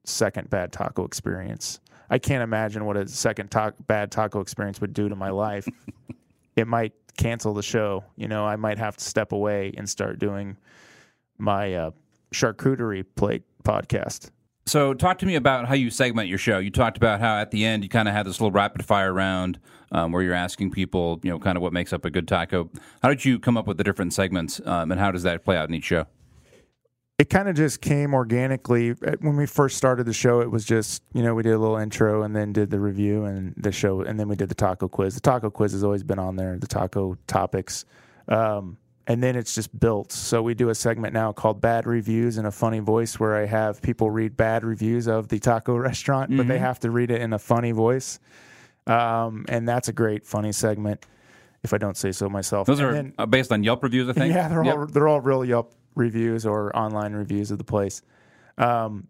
second 0.04 0.48
bad 0.48 0.70
taco 0.70 1.04
experience. 1.04 1.80
I 2.08 2.18
can't 2.18 2.42
imagine 2.44 2.84
what 2.84 2.96
a 2.96 3.08
second 3.08 3.50
ta- 3.50 3.72
bad 3.88 4.12
taco 4.12 4.38
experience 4.40 4.80
would 4.80 4.92
do 4.94 5.08
to 5.08 5.16
my 5.16 5.30
life. 5.30 5.66
it 6.56 6.68
might 6.68 6.92
cancel 7.16 7.54
the 7.54 7.62
show. 7.62 8.04
You 8.16 8.28
know, 8.28 8.44
I 8.44 8.56
might 8.56 8.78
have 8.78 8.96
to 8.96 9.04
step 9.04 9.32
away 9.32 9.72
and 9.76 9.88
start 9.88 10.18
doing 10.18 10.56
my 11.38 11.74
uh, 11.74 11.90
charcuterie 12.32 13.04
plate 13.16 13.42
podcast. 13.64 14.30
So, 14.66 14.94
talk 14.94 15.18
to 15.18 15.26
me 15.26 15.34
about 15.34 15.66
how 15.68 15.74
you 15.74 15.90
segment 15.90 16.28
your 16.28 16.38
show. 16.38 16.58
You 16.58 16.70
talked 16.70 16.96
about 16.96 17.20
how 17.20 17.38
at 17.38 17.50
the 17.50 17.64
end 17.66 17.82
you 17.82 17.90
kind 17.90 18.08
of 18.08 18.14
had 18.14 18.24
this 18.26 18.40
little 18.40 18.50
rapid 18.50 18.84
fire 18.84 19.12
round 19.12 19.58
um, 19.92 20.10
where 20.10 20.22
you're 20.22 20.32
asking 20.32 20.70
people, 20.70 21.20
you 21.22 21.30
know, 21.30 21.38
kind 21.38 21.56
of 21.56 21.62
what 21.62 21.72
makes 21.72 21.92
up 21.92 22.06
a 22.06 22.10
good 22.10 22.26
taco. 22.26 22.70
How 23.02 23.10
did 23.10 23.26
you 23.26 23.38
come 23.38 23.58
up 23.58 23.66
with 23.66 23.76
the 23.76 23.84
different 23.84 24.14
segments, 24.14 24.60
um, 24.64 24.90
and 24.90 24.98
how 24.98 25.10
does 25.10 25.22
that 25.24 25.44
play 25.44 25.56
out 25.56 25.68
in 25.68 25.74
each 25.74 25.84
show? 25.84 26.06
It 27.18 27.30
kind 27.30 27.48
of 27.48 27.54
just 27.54 27.80
came 27.80 28.12
organically. 28.14 28.90
Uh, 28.90 29.12
when 29.20 29.36
we 29.36 29.46
first 29.46 29.76
started 29.76 30.04
the 30.04 30.12
show 30.12 30.40
it 30.40 30.50
was 30.50 30.64
just 30.64 31.02
you 31.12 31.22
know 31.22 31.34
we 31.34 31.42
did 31.42 31.52
a 31.52 31.58
little 31.58 31.76
intro 31.76 32.22
and 32.22 32.34
then 32.34 32.52
did 32.52 32.70
the 32.70 32.80
review 32.80 33.24
and 33.24 33.54
the 33.56 33.70
show 33.72 34.00
and 34.02 34.18
then 34.18 34.28
we 34.28 34.36
did 34.36 34.48
the 34.48 34.54
taco 34.54 34.88
quiz. 34.88 35.14
The 35.14 35.20
taco 35.20 35.50
quiz 35.50 35.72
has 35.72 35.84
always 35.84 36.02
been 36.02 36.18
on 36.18 36.36
there 36.36 36.58
the 36.58 36.66
taco 36.66 37.16
topics. 37.26 37.84
Um, 38.28 38.78
and 39.06 39.22
then 39.22 39.36
it's 39.36 39.54
just 39.54 39.78
built. 39.78 40.12
So 40.12 40.42
we 40.42 40.54
do 40.54 40.70
a 40.70 40.74
segment 40.74 41.12
now 41.12 41.30
called 41.30 41.60
bad 41.60 41.86
reviews 41.86 42.38
in 42.38 42.46
a 42.46 42.50
funny 42.50 42.78
voice 42.80 43.20
where 43.20 43.36
i 43.36 43.44
have 43.44 43.82
people 43.82 44.10
read 44.10 44.34
bad 44.36 44.64
reviews 44.64 45.06
of 45.06 45.28
the 45.28 45.38
taco 45.38 45.76
restaurant 45.90 46.34
but 46.36 46.48
they 46.48 46.58
have 46.58 46.80
to 46.80 46.90
read 46.90 47.10
it 47.10 47.20
in 47.20 47.32
a 47.32 47.38
funny 47.38 47.72
voice. 47.72 48.18
Um, 48.86 49.46
and 49.48 49.68
that's 49.68 49.88
a 49.88 49.92
great 49.92 50.26
funny 50.26 50.52
segment 50.52 51.06
if 51.62 51.72
i 51.72 51.78
don't 51.78 51.96
say 51.96 52.12
so 52.12 52.28
myself. 52.28 52.66
Those 52.66 52.80
And 52.80 52.88
are 52.88 52.92
then- 52.92 53.14
uh, 53.18 53.24
based 53.26 53.50
on 53.52 53.62
Yelp 53.62 53.82
reviews, 53.82 54.08
I 54.08 54.12
think. 54.12 54.34
yeah, 54.34 54.48
they're 54.48 54.64
Yep. 54.64 54.76
all 54.76 54.86
they're 54.86 55.08
all 55.08 55.20
real 55.20 55.44
Yelp 55.44 55.72
reviews 55.94 56.46
or 56.46 56.74
online 56.76 57.12
reviews 57.12 57.50
of 57.50 57.58
the 57.58 57.64
place. 57.64 58.02
Um, 58.58 59.08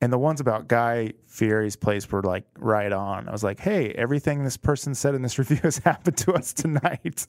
and 0.00 0.12
the 0.12 0.18
ones 0.18 0.40
about 0.40 0.66
Guy 0.66 1.12
Fieri's 1.28 1.76
place 1.76 2.10
were 2.10 2.22
like 2.22 2.44
right 2.58 2.92
on. 2.92 3.28
I 3.28 3.32
was 3.32 3.44
like, 3.44 3.60
hey, 3.60 3.92
everything 3.92 4.42
this 4.42 4.56
person 4.56 4.94
said 4.94 5.14
in 5.14 5.22
this 5.22 5.38
review 5.38 5.60
has 5.62 5.78
happened 5.78 6.16
to 6.18 6.32
us 6.32 6.52
tonight. 6.52 7.26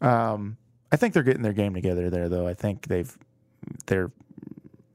Um, 0.00 0.56
I 0.92 0.96
think 0.96 1.14
they're 1.14 1.22
getting 1.22 1.42
their 1.42 1.52
game 1.52 1.72
together 1.74 2.10
there, 2.10 2.28
though. 2.28 2.48
I 2.48 2.54
think 2.54 2.88
they've 2.88 3.16
they're 3.86 4.10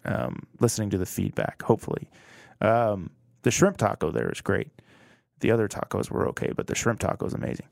um, 0.03 0.45
listening 0.59 0.89
to 0.89 0.97
the 0.97 1.05
feedback. 1.05 1.61
Hopefully, 1.61 2.09
um, 2.59 3.11
the 3.43 3.51
shrimp 3.51 3.77
taco 3.77 4.11
there 4.11 4.29
is 4.29 4.41
great. 4.41 4.67
The 5.39 5.51
other 5.51 5.69
tacos 5.69 6.09
were 6.09 6.27
okay, 6.29 6.51
but 6.53 6.67
the 6.67 6.75
shrimp 6.75 6.99
taco 6.99 7.25
is 7.25 7.33
amazing. 7.33 7.67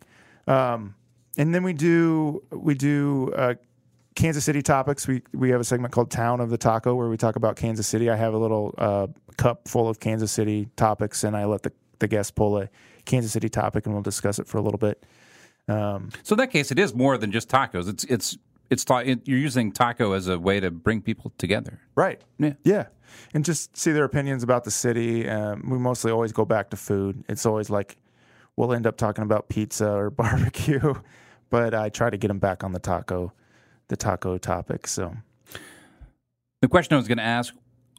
Um, 0.47 0.95
and 1.37 1.53
then 1.53 1.63
we 1.63 1.73
do 1.73 2.43
we 2.51 2.75
do 2.75 3.33
uh, 3.35 3.55
Kansas 4.15 4.43
City 4.45 4.61
topics. 4.61 5.07
We 5.07 5.21
we 5.33 5.49
have 5.49 5.61
a 5.61 5.63
segment 5.63 5.93
called 5.93 6.11
Town 6.11 6.39
of 6.39 6.49
the 6.49 6.57
Taco 6.57 6.95
where 6.95 7.09
we 7.09 7.17
talk 7.17 7.35
about 7.35 7.55
Kansas 7.55 7.87
City. 7.87 8.09
I 8.09 8.15
have 8.15 8.33
a 8.33 8.37
little 8.37 8.73
uh, 8.77 9.07
cup 9.37 9.67
full 9.67 9.89
of 9.89 9.99
Kansas 9.99 10.31
City 10.31 10.69
topics, 10.75 11.23
and 11.23 11.35
I 11.35 11.45
let 11.45 11.63
the 11.63 11.71
the 11.99 12.07
guest 12.07 12.35
pull 12.35 12.57
a 12.57 12.69
Kansas 13.05 13.31
City 13.31 13.49
topic, 13.49 13.85
and 13.85 13.93
we'll 13.95 14.03
discuss 14.03 14.39
it 14.39 14.47
for 14.47 14.57
a 14.57 14.61
little 14.61 14.77
bit. 14.77 15.05
Um, 15.67 16.09
So 16.23 16.33
in 16.33 16.37
that 16.39 16.51
case, 16.51 16.71
it 16.71 16.79
is 16.79 16.93
more 16.93 17.17
than 17.17 17.31
just 17.31 17.49
tacos. 17.49 17.87
It's 17.89 18.03
it's 18.05 18.37
it's 18.69 18.83
ta- 18.85 18.99
it, 18.99 19.27
you're 19.27 19.39
using 19.39 19.71
taco 19.71 20.13
as 20.13 20.27
a 20.27 20.39
way 20.39 20.59
to 20.59 20.71
bring 20.71 21.01
people 21.01 21.31
together. 21.37 21.79
right. 21.95 22.21
Yeah. 22.39 22.53
Yeah. 22.63 22.85
And 23.33 23.45
just 23.45 23.77
see 23.77 23.91
their 23.91 24.05
opinions 24.05 24.41
about 24.41 24.63
the 24.63 24.71
city. 24.71 25.29
Um, 25.29 25.69
we 25.69 25.77
mostly 25.77 26.11
always 26.11 26.31
go 26.31 26.45
back 26.45 26.71
to 26.71 26.77
food. 26.77 27.23
It's 27.29 27.45
always 27.45 27.69
like 27.69 27.97
we'll 28.55 28.73
end 28.73 28.87
up 28.87 28.97
talking 28.97 29.23
about 29.23 29.49
pizza 29.49 29.87
or 29.91 30.09
barbecue, 30.23 30.93
but 31.49 31.73
I 31.75 31.89
try 31.89 32.09
to 32.09 32.17
get 32.17 32.29
them 32.29 32.39
back 32.39 32.63
on 32.63 32.71
the 32.71 32.79
taco, 32.79 33.31
the 33.93 33.97
taco 33.97 34.39
topic. 34.39 34.87
So 34.87 35.15
The 36.61 36.67
question 36.67 36.95
I 36.95 36.97
was 36.97 37.07
going 37.07 37.19
to 37.19 37.23
ask 37.23 37.53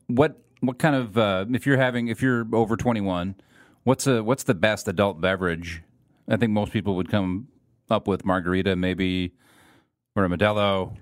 what 0.09 0.40
what 0.61 0.78
kind 0.78 0.96
of 0.96 1.16
uh, 1.16 1.44
if 1.52 1.66
you're 1.66 1.76
having 1.76 2.09
if 2.09 2.20
you're 2.20 2.46
over 2.52 2.76
21, 2.76 3.37
what's 3.85 4.07
a 4.09 4.22
what's 4.24 4.42
the 4.42 4.54
best 4.54 4.88
adult 4.88 5.20
beverage? 5.20 5.83
I 6.28 6.37
think 6.37 6.52
most 6.52 6.72
people 6.72 6.96
would 6.96 7.09
come 7.11 7.46
up 7.90 8.09
with 8.09 8.24
margarita, 8.24 8.74
maybe 8.76 9.33
or 10.16 10.24
a 10.24 10.28
Modelo. 10.28 10.96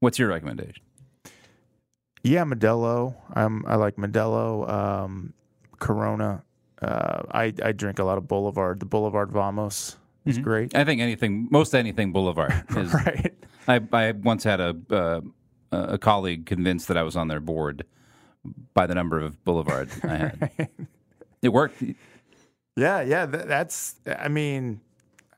What's 0.00 0.18
your 0.18 0.28
recommendation? 0.28 0.82
yeah, 2.22 2.44
Modelo. 2.44 3.16
Um, 3.34 3.64
I 3.66 3.74
like 3.76 3.96
Modelo. 3.96 4.68
Um, 4.70 5.32
Corona. 5.80 6.42
Uh, 6.80 7.22
I 7.32 7.52
I 7.62 7.72
drink 7.72 7.98
a 7.98 8.04
lot 8.04 8.18
of 8.18 8.28
Boulevard. 8.28 8.78
The 8.78 8.86
Boulevard 8.86 9.32
Vamos 9.32 9.96
is 10.26 10.38
great. 10.38 10.74
I 10.76 10.84
think 10.84 11.00
anything, 11.00 11.48
most 11.50 11.74
anything 11.74 12.12
Boulevard 12.12 12.52
is. 12.76 12.92
Right. 12.92 13.34
I 13.68 13.80
I 13.92 14.12
once 14.12 14.44
had 14.44 14.60
a 14.60 14.76
uh, 14.90 15.20
a 15.70 15.98
colleague 15.98 16.46
convinced 16.46 16.88
that 16.88 16.96
I 16.96 17.02
was 17.02 17.16
on 17.16 17.28
their 17.28 17.40
board 17.40 17.84
by 18.74 18.86
the 18.86 18.94
number 18.94 19.20
of 19.20 19.42
Boulevard 19.44 19.90
I 20.04 20.16
had. 20.16 20.68
It 21.42 21.48
worked. 21.48 21.82
Yeah, 22.76 23.02
yeah, 23.02 23.26
th- 23.26 23.44
that's. 23.46 23.96
I 24.06 24.28
mean, 24.28 24.80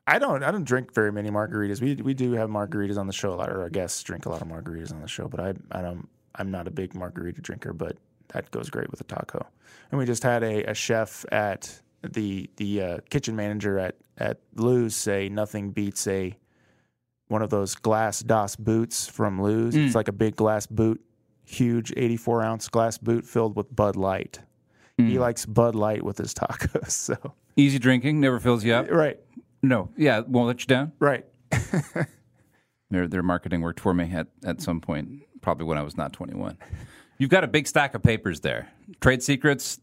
I 0.05 0.19
don't, 0.19 0.43
I 0.43 0.51
don't 0.51 0.63
drink 0.63 0.93
very 0.93 1.11
many 1.11 1.29
margaritas. 1.29 1.81
We 1.81 1.95
we 1.95 2.13
do 2.13 2.31
have 2.33 2.49
margaritas 2.49 2.97
on 2.97 3.07
the 3.07 3.13
show 3.13 3.33
a 3.33 3.35
lot, 3.35 3.49
or 3.49 3.61
our 3.61 3.69
guests 3.69 4.01
drink 4.03 4.25
a 4.25 4.29
lot 4.29 4.41
of 4.41 4.47
margaritas 4.47 4.91
on 4.93 5.01
the 5.01 5.07
show. 5.07 5.27
But 5.27 5.39
I, 5.39 5.53
I 5.71 5.81
don't, 5.81 6.07
I'm 6.35 6.49
not 6.49 6.67
a 6.67 6.71
big 6.71 6.95
margarita 6.95 7.41
drinker, 7.41 7.73
but 7.73 7.97
that 8.29 8.49
goes 8.51 8.69
great 8.69 8.89
with 8.89 9.01
a 9.01 9.03
taco. 9.03 9.45
And 9.91 9.99
we 9.99 10.05
just 10.05 10.23
had 10.23 10.43
a, 10.43 10.63
a 10.63 10.73
chef 10.73 11.25
at 11.31 11.81
the 12.03 12.49
the 12.57 12.81
uh, 12.81 12.97
kitchen 13.09 13.35
manager 13.35 13.77
at 13.79 13.95
at 14.17 14.39
Lou's 14.55 14.95
say 14.95 15.29
nothing 15.29 15.71
beats 15.71 16.07
a 16.07 16.37
one 17.27 17.41
of 17.41 17.49
those 17.49 17.75
glass 17.75 18.19
das 18.21 18.55
boots 18.55 19.07
from 19.07 19.41
Lou's. 19.41 19.75
It's 19.75 19.95
like 19.95 20.07
a 20.07 20.13
big 20.13 20.35
glass 20.35 20.65
boot, 20.65 21.01
huge 21.45 21.93
84 21.97 22.43
ounce 22.43 22.67
glass 22.69 22.97
boot 22.97 23.25
filled 23.25 23.55
with 23.55 23.73
Bud 23.75 23.95
Light. 23.95 24.39
He 24.97 25.19
likes 25.19 25.45
Bud 25.45 25.75
Light 25.75 26.01
with 26.03 26.17
his 26.17 26.33
tacos. 26.33 26.89
So 26.91 27.33
Easy 27.55 27.77
drinking, 27.79 28.19
never 28.19 28.39
fills 28.39 28.63
you 28.63 28.73
up. 28.73 28.89
right, 28.89 29.19
No, 29.61 29.89
yeah, 29.97 30.21
won't 30.21 30.47
let 30.47 30.59
you 30.61 30.67
down. 30.67 30.91
right. 30.99 31.25
Their 32.89 33.07
their 33.07 33.23
marketing 33.23 33.61
worked 33.61 33.79
for 33.81 33.93
me 33.93 34.09
at, 34.13 34.27
at 34.45 34.61
some 34.61 34.79
point, 34.79 35.09
probably 35.41 35.65
when 35.65 35.77
I 35.77 35.81
was 35.81 35.97
not 35.97 36.13
21. 36.13 36.57
You've 37.17 37.29
got 37.29 37.43
a 37.43 37.47
big 37.47 37.67
stack 37.67 37.93
of 37.95 38.01
papers 38.01 38.39
there. 38.39 38.69
Trade 39.01 39.21
secrets. 39.21 39.79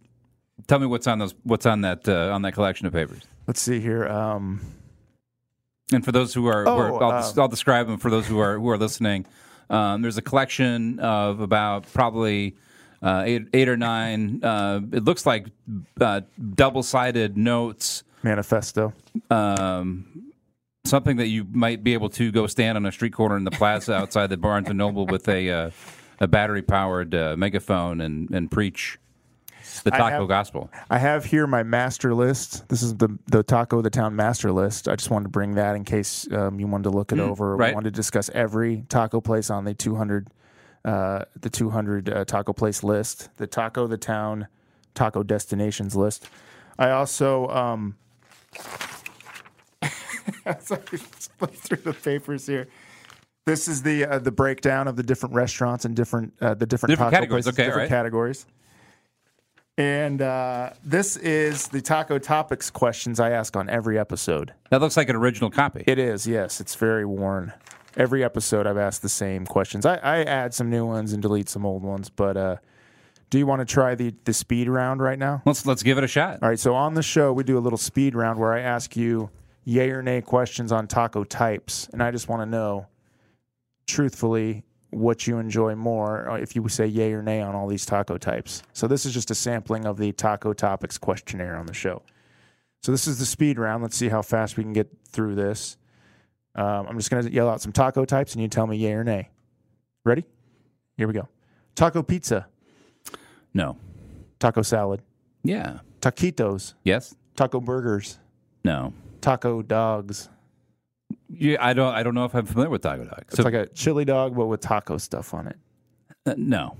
Tell 0.68 0.78
me 0.78 0.87
what's 0.87 1.07
on 1.07 1.18
those. 1.18 1.35
What's 1.42 1.66
on 1.66 1.83
that 1.83 2.09
uh, 2.09 2.33
on 2.33 2.40
that 2.42 2.52
collection 2.52 2.87
of 2.87 2.94
papers? 2.94 3.22
Let's 3.46 3.61
see 3.61 3.78
here. 3.80 4.09
Um, 4.09 4.61
And 5.94 6.04
for 6.04 6.12
those 6.12 6.35
who 6.35 6.46
are, 6.46 6.64
who 6.64 6.70
are- 6.70 6.92
Oh, 6.92 6.98
I'll, 6.98 7.33
des- 7.33 7.40
I'll 7.40 7.48
describe 7.48 7.87
them 7.87 7.98
for 7.98 8.11
those 8.11 8.26
who 8.26 8.38
are 8.38 8.59
who 8.59 8.68
are 8.70 8.78
listening. 8.78 9.26
Um, 9.70 10.02
there's 10.02 10.18
a 10.18 10.22
collection 10.22 10.98
of 11.00 11.40
about 11.40 11.90
probably 11.92 12.57
uh, 13.02 13.22
eight, 13.26 13.48
eight 13.54 13.68
or 13.68 13.76
nine. 13.76 14.40
Uh, 14.42 14.80
it 14.92 15.04
looks 15.04 15.24
like 15.26 15.46
uh, 16.00 16.20
double 16.54 16.83
sided 16.83 17.37
notes. 17.37 18.02
manifesto. 18.22 18.92
Um, 19.30 20.33
something 20.85 21.16
that 21.16 21.28
you 21.28 21.46
might 21.50 21.83
be 21.83 21.94
able 21.94 22.11
to 22.11 22.30
go 22.30 22.46
stand 22.46 22.76
on 22.76 22.85
a 22.87 22.92
street 22.92 23.12
corner 23.14 23.37
in 23.37 23.44
the 23.44 23.50
plaza 23.50 23.94
outside 23.94 24.28
the 24.28 24.37
Barnes 24.37 24.68
and 24.68 24.78
Noble 24.78 25.07
with 25.07 25.28
a 25.28 25.50
uh, 25.50 25.70
a 26.20 26.26
battery 26.28 26.62
powered 26.62 27.14
uh, 27.14 27.35
megaphone 27.37 28.00
and 28.00 28.30
and 28.30 28.50
preach 28.50 28.98
the 29.85 29.94
I 29.94 29.98
taco 29.98 30.18
have- 30.20 30.29
gospel. 30.29 30.70
I 30.90 30.98
have 30.98 31.24
here 31.24 31.46
my 31.46 31.62
master 31.62 32.14
list. 32.14 32.68
This 32.68 32.83
is 32.83 32.96
the 32.96 33.18
the 33.27 33.42
Taco 33.42 33.81
the 33.83 33.90
Town 33.90 34.14
master 34.16 34.53
list. 34.53 34.88
I 34.88 34.96
just 34.96 35.11
wanted 35.11 35.24
to 35.24 35.31
bring 35.31 35.55
that 35.55 35.77
in 35.77 35.85
case 35.85 36.31
um, 36.33 36.59
you 36.61 36.66
wanted 36.66 36.85
to 36.85 36.90
look 36.90 37.12
it 37.12 37.18
over. 37.18 37.57
right. 37.57 37.70
We 37.70 37.74
wanted 37.74 37.92
to 37.94 37.96
discuss 37.96 38.31
every 38.31 38.85
taco 38.88 39.20
place 39.20 39.50
on 39.50 39.64
the 39.64 39.74
200 39.74 40.29
uh, 40.85 41.24
the 41.40 41.48
200 41.50 42.09
uh, 42.11 42.24
taco 42.27 42.53
place 42.53 42.83
list, 42.85 43.31
the 43.38 43.46
Taco 43.46 43.87
the 43.87 43.96
Town 43.96 44.48
taco 44.94 45.22
destinations 45.22 45.96
list. 45.96 46.29
I 46.79 46.90
also 46.90 47.48
um, 47.48 47.96
sorry, 50.61 50.81
just 50.90 51.31
through 51.38 51.79
the 51.79 51.94
papers 51.94 52.46
here. 52.46 52.68
This 53.46 53.68
is 53.68 53.83
the 53.83 54.07
uh, 54.07 54.18
the 54.18 54.33
breakdown 54.33 54.88
of 54.88 54.96
the 54.96 55.03
different 55.03 55.35
restaurants 55.35 55.85
and 55.85 55.94
different 55.94 56.33
uh, 56.40 56.55
the 56.55 56.66
different, 56.66 56.90
Different 56.92 57.11
taco 57.12 57.16
categories, 57.22 57.44
places, 57.44 57.59
okay, 57.59 57.64
different 57.66 57.90
right. 57.90 57.96
categories. 57.96 58.46
And 59.76 60.22
uh, 60.22 60.70
this 60.84 61.16
is 61.16 61.66
the 61.68 61.80
taco 61.80 62.18
topics 62.18 62.70
questions 62.70 63.18
I 63.18 63.30
ask 63.30 63.56
on 63.56 63.68
every 63.68 63.98
episode. 63.98 64.54
That 64.70 64.80
looks 64.80 64.96
like 64.96 65.08
an 65.08 65.16
original 65.16 65.50
copy. 65.50 65.82
It 65.87 65.98
is, 65.98 66.26
yes, 66.26 66.60
it's 66.60 66.76
very 66.76 67.04
worn. 67.04 67.52
Every 67.96 68.22
episode, 68.22 68.66
I've 68.66 68.76
asked 68.78 69.02
the 69.02 69.08
same 69.08 69.46
questions. 69.46 69.87
I, 69.87 69.96
I 69.96 70.22
add 70.22 70.54
some 70.54 70.70
new 70.70 70.87
ones 70.87 71.12
and 71.12 71.22
delete 71.22 71.48
some 71.48 71.64
old 71.64 71.82
ones. 71.82 72.08
But 72.08 72.37
uh, 72.37 72.56
do 73.30 73.38
you 73.38 73.46
want 73.46 73.60
to 73.60 73.64
try 73.64 73.94
the 73.94 74.14
the 74.24 74.32
speed 74.32 74.68
round 74.68 75.00
right 75.00 75.18
now? 75.18 75.42
let's 75.44 75.64
let's 75.64 75.82
give 75.84 75.98
it 75.98 76.04
a 76.04 76.08
shot. 76.08 76.38
All 76.42 76.48
right. 76.48 76.58
So 76.58 76.74
on 76.74 76.94
the 76.94 77.02
show, 77.02 77.32
we 77.32 77.44
do 77.44 77.56
a 77.56 77.60
little 77.60 77.78
speed 77.78 78.16
round 78.16 78.38
where 78.38 78.52
I 78.52 78.60
ask 78.60 78.96
you 78.96 79.30
yay 79.64 79.90
or 79.90 80.02
nay 80.02 80.20
questions 80.20 80.72
on 80.72 80.88
taco 80.88 81.22
types, 81.22 81.88
and 81.92 82.02
I 82.02 82.10
just 82.10 82.28
want 82.28 82.42
to 82.42 82.46
know, 82.46 82.87
truthfully, 83.87 84.64
what 84.94 85.26
you 85.26 85.38
enjoy 85.38 85.74
more. 85.74 86.38
If 86.38 86.54
you 86.57 86.66
say 86.68 86.87
yay 86.87 87.12
or 87.12 87.22
nay 87.22 87.40
on 87.40 87.54
all 87.54 87.66
these 87.66 87.85
taco 87.87 88.18
types. 88.18 88.62
So 88.72 88.87
this 88.87 89.04
is 89.07 89.12
just 89.14 89.30
a 89.30 89.35
sampling 89.35 89.85
of 89.87 89.96
the 89.96 90.12
taco 90.12 90.52
topics 90.52 90.98
questionnaire 90.98 91.57
on 91.57 91.66
the 91.66 91.74
show. 91.74 92.02
So 92.83 92.92
this 92.92 93.07
is 93.07 93.18
the 93.18 93.26
speed 93.26 93.59
round. 93.59 93.83
Let's 93.83 93.96
see 93.96 94.09
how 94.09 94.22
fast 94.22 94.57
we 94.57 94.62
can 94.62 94.72
get 94.72 94.88
through 95.09 95.35
this. 95.37 95.76
Um, 96.54 96.87
I'm 96.88 96.96
just 96.98 97.11
going 97.11 97.24
to 97.24 97.33
yell 97.33 97.48
out 97.48 97.61
some 97.61 97.72
taco 97.72 98.04
types, 98.04 98.35
and 98.35 98.42
you 98.42 98.48
tell 98.48 98.66
me 98.66 98.76
yay 98.76 98.92
or 98.92 99.02
nay. 99.04 99.30
Ready? 100.04 100.24
Here 100.96 101.09
we 101.09 101.14
go. 101.14 101.28
Taco 101.74 102.02
pizza, 102.02 102.46
No. 103.52 103.76
taco 104.38 104.62
salad, 104.62 105.02
Yeah. 105.42 105.78
taquitos, 106.00 106.74
Yes. 106.85 107.16
taco 107.35 107.61
burgers, 107.61 108.18
No. 108.64 108.92
taco 109.20 109.62
dogs. 109.62 110.28
Yeah, 111.38 111.56
I 111.60 111.72
don't. 111.72 111.94
I 111.94 112.02
don't 112.02 112.14
know 112.14 112.24
if 112.24 112.34
I'm 112.34 112.46
familiar 112.46 112.70
with 112.70 112.82
taco 112.82 113.04
dog. 113.04 113.22
It's 113.28 113.36
So 113.36 113.42
like 113.42 113.54
a 113.54 113.66
chili 113.68 114.04
dog, 114.04 114.34
but 114.36 114.46
with 114.46 114.60
taco 114.60 114.98
stuff 114.98 115.34
on 115.34 115.46
it. 115.48 115.56
uh, 116.26 116.34
no. 116.36 116.76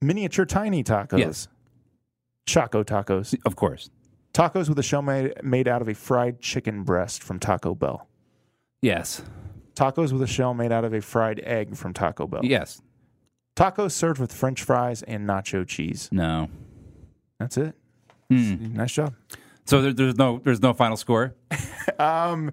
Miniature 0.00 0.44
tiny 0.44 0.82
tacos. 0.82 1.18
Yes. 1.18 1.48
Choco 2.46 2.82
tacos. 2.82 3.36
Of 3.44 3.56
course. 3.56 3.90
Tacos 4.34 4.68
with 4.68 4.78
a 4.78 4.82
shell 4.82 5.02
made, 5.02 5.32
made 5.44 5.68
out 5.68 5.82
of 5.82 5.88
a 5.88 5.94
fried 5.94 6.40
chicken 6.40 6.82
breast 6.82 7.22
from 7.22 7.38
Taco 7.38 7.74
Bell. 7.74 8.08
Yes. 8.80 9.22
Tacos 9.74 10.12
with 10.12 10.22
a 10.22 10.26
shell 10.26 10.54
made 10.54 10.72
out 10.72 10.84
of 10.84 10.92
a 10.92 11.00
fried 11.00 11.38
egg 11.44 11.76
from 11.76 11.92
Taco 11.92 12.26
Bell. 12.26 12.40
Yes. 12.44 12.80
Tacos 13.54 13.92
served 13.92 14.18
with 14.20 14.32
french 14.32 14.62
fries 14.62 15.02
and 15.02 15.28
nacho 15.28 15.66
cheese. 15.66 16.08
No. 16.10 16.48
That's 17.38 17.56
it. 17.58 17.74
Hmm. 18.30 18.74
Nice 18.74 18.92
job. 18.92 19.14
So 19.66 19.82
there, 19.82 19.92
there's 19.92 20.16
no 20.16 20.40
there's 20.42 20.60
no 20.62 20.72
final 20.72 20.96
score. 20.96 21.34
Um, 21.98 22.50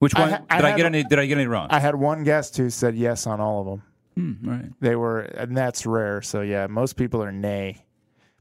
Which 0.00 0.14
I 0.16 0.20
one 0.20 0.30
ha- 0.30 0.40
I 0.50 0.56
did 0.56 0.64
I 0.64 0.76
get 0.76 0.82
a- 0.82 0.86
any? 0.86 1.04
Did 1.04 1.18
I 1.18 1.26
get 1.26 1.38
any 1.38 1.46
wrong? 1.46 1.68
I 1.70 1.78
had 1.78 1.94
one 1.94 2.24
guest 2.24 2.56
who 2.56 2.68
said 2.68 2.96
yes 2.96 3.26
on 3.26 3.40
all 3.40 3.60
of 3.60 3.66
them. 3.66 3.82
Hmm, 4.42 4.50
right. 4.50 4.70
They 4.80 4.96
were, 4.96 5.20
and 5.20 5.56
that's 5.56 5.86
rare. 5.86 6.20
So 6.22 6.40
yeah, 6.40 6.66
most 6.66 6.96
people 6.96 7.22
are 7.22 7.30
nay. 7.32 7.84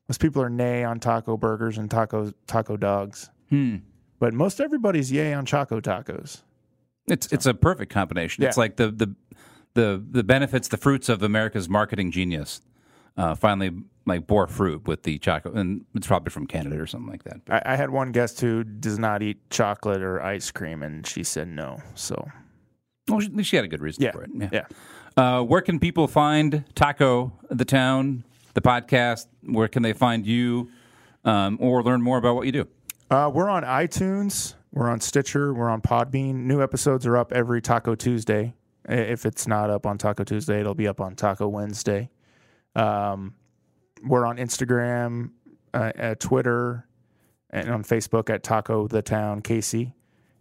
Most 0.08 0.20
people 0.20 0.42
are 0.42 0.50
nay 0.50 0.84
on 0.84 1.00
taco 1.00 1.38
burgers 1.38 1.78
and 1.78 1.90
taco 1.92 2.34
taco 2.48 2.76
dogs. 2.78 3.30
Hmm. 3.50 3.78
But 4.20 4.34
most 4.34 4.60
everybody's 4.60 5.12
yay 5.12 5.34
on 5.34 5.46
Choco 5.46 5.80
tacos. 5.80 6.42
It's 7.08 7.32
it's 7.32 7.46
a 7.46 7.54
perfect 7.54 7.92
combination. 7.92 8.44
It's 8.44 8.58
like 8.58 8.76
the 8.78 8.92
the 8.92 9.16
the 9.76 10.04
the 10.12 10.24
benefits, 10.24 10.68
the 10.68 10.78
fruits 10.78 11.10
of 11.10 11.24
America's 11.24 11.70
marketing 11.70 12.12
genius. 12.12 12.62
Uh, 13.20 13.36
finally, 13.36 13.72
like 14.06 14.26
bore 14.28 14.48
fruit 14.48 14.88
with 14.88 15.04
the 15.04 15.18
chocolate, 15.20 15.54
and 15.54 15.84
it's 15.94 16.08
probably 16.08 16.32
from 16.32 16.48
Canada 16.48 16.80
or 16.80 16.88
something 16.88 17.12
like 17.12 17.24
that. 17.26 17.42
I, 17.50 17.74
I 17.74 17.76
had 17.76 17.90
one 17.90 18.14
guest 18.14 18.40
who 18.40 18.64
does 18.64 18.98
not 18.98 19.22
eat 19.22 19.50
chocolate 19.50 20.02
or 20.02 20.22
ice 20.24 20.52
cream, 20.52 20.82
and 20.84 21.06
she 21.06 21.24
said 21.26 21.50
no. 21.50 21.82
So 21.96 22.28
Well, 23.10 23.20
she, 23.20 23.44
she 23.44 23.58
had 23.58 23.66
a 23.66 23.68
good 23.68 23.82
reason 23.82 24.04
yeah, 24.04 24.12
for 24.12 24.24
it. 24.24 24.30
yeah. 24.54 24.66
Uh, 25.18 25.44
where 25.44 25.60
can 25.60 25.80
people 25.80 26.08
find 26.08 26.64
Taco 26.76 27.34
the 27.50 27.66
Town, 27.66 28.24
the 28.54 28.62
podcast? 28.62 29.28
Where 29.44 29.68
can 29.68 29.84
they 29.84 29.92
find 29.94 30.26
you, 30.26 30.70
um, 31.26 31.58
or 31.60 31.84
learn 31.84 32.02
more 32.02 32.18
about 32.18 32.36
what 32.36 32.46
you 32.46 32.54
do? 32.54 32.68
Uh, 33.12 33.30
we're 33.34 33.50
on 33.50 33.64
iTunes. 33.64 34.54
We're 34.72 34.90
on 34.90 35.02
Stitcher. 35.02 35.54
We're 35.54 35.70
on 35.70 35.82
Podbean. 35.82 36.46
New 36.46 36.62
episodes 36.64 37.06
are 37.06 37.18
up 37.18 37.34
every 37.34 37.62
Taco 37.62 37.96
Tuesday. 37.96 38.54
If 38.88 39.26
it's 39.26 39.46
not 39.46 39.70
up 39.70 39.86
on 39.86 39.98
Taco 39.98 40.24
Tuesday, 40.24 40.62
it'll 40.62 40.74
be 40.74 40.88
up 40.88 41.02
on 41.02 41.16
Taco 41.16 41.50
Wednesday. 41.50 42.10
Um, 42.76 43.34
we're 44.04 44.26
on 44.26 44.38
Instagram, 44.38 45.32
uh, 45.74 45.92
at 45.96 46.20
Twitter, 46.20 46.88
and 47.50 47.70
on 47.70 47.84
Facebook 47.84 48.30
at 48.30 48.44
Taco 48.44 48.88
the 48.88 49.02
Town 49.02 49.42
Casey. 49.42 49.94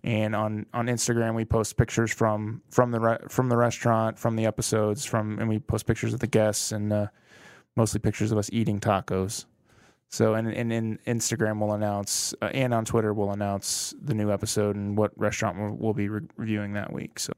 And 0.04 0.36
on, 0.36 0.66
on 0.72 0.86
Instagram, 0.86 1.34
we 1.34 1.44
post 1.44 1.76
pictures 1.76 2.12
from 2.12 2.62
from 2.70 2.92
the 2.92 3.00
re- 3.00 3.18
from 3.28 3.48
the 3.48 3.56
restaurant, 3.56 4.18
from 4.18 4.36
the 4.36 4.46
episodes, 4.46 5.04
from 5.04 5.38
and 5.40 5.48
we 5.48 5.58
post 5.58 5.86
pictures 5.86 6.14
of 6.14 6.20
the 6.20 6.26
guests 6.26 6.70
and 6.70 6.92
uh, 6.92 7.06
mostly 7.76 7.98
pictures 7.98 8.30
of 8.30 8.38
us 8.38 8.48
eating 8.52 8.78
tacos. 8.78 9.46
So, 10.10 10.34
and, 10.34 10.48
and 10.48 10.72
in 10.72 10.98
Instagram, 11.06 11.60
we'll 11.60 11.72
announce, 11.72 12.34
uh, 12.40 12.46
and 12.46 12.72
on 12.72 12.86
Twitter, 12.86 13.12
we'll 13.12 13.32
announce 13.32 13.94
the 14.02 14.14
new 14.14 14.32
episode 14.32 14.74
and 14.74 14.96
what 14.96 15.12
restaurant 15.18 15.58
we'll, 15.58 15.76
we'll 15.76 15.92
be 15.92 16.08
re- 16.08 16.26
reviewing 16.36 16.72
that 16.74 16.92
week. 16.92 17.18
So, 17.18 17.34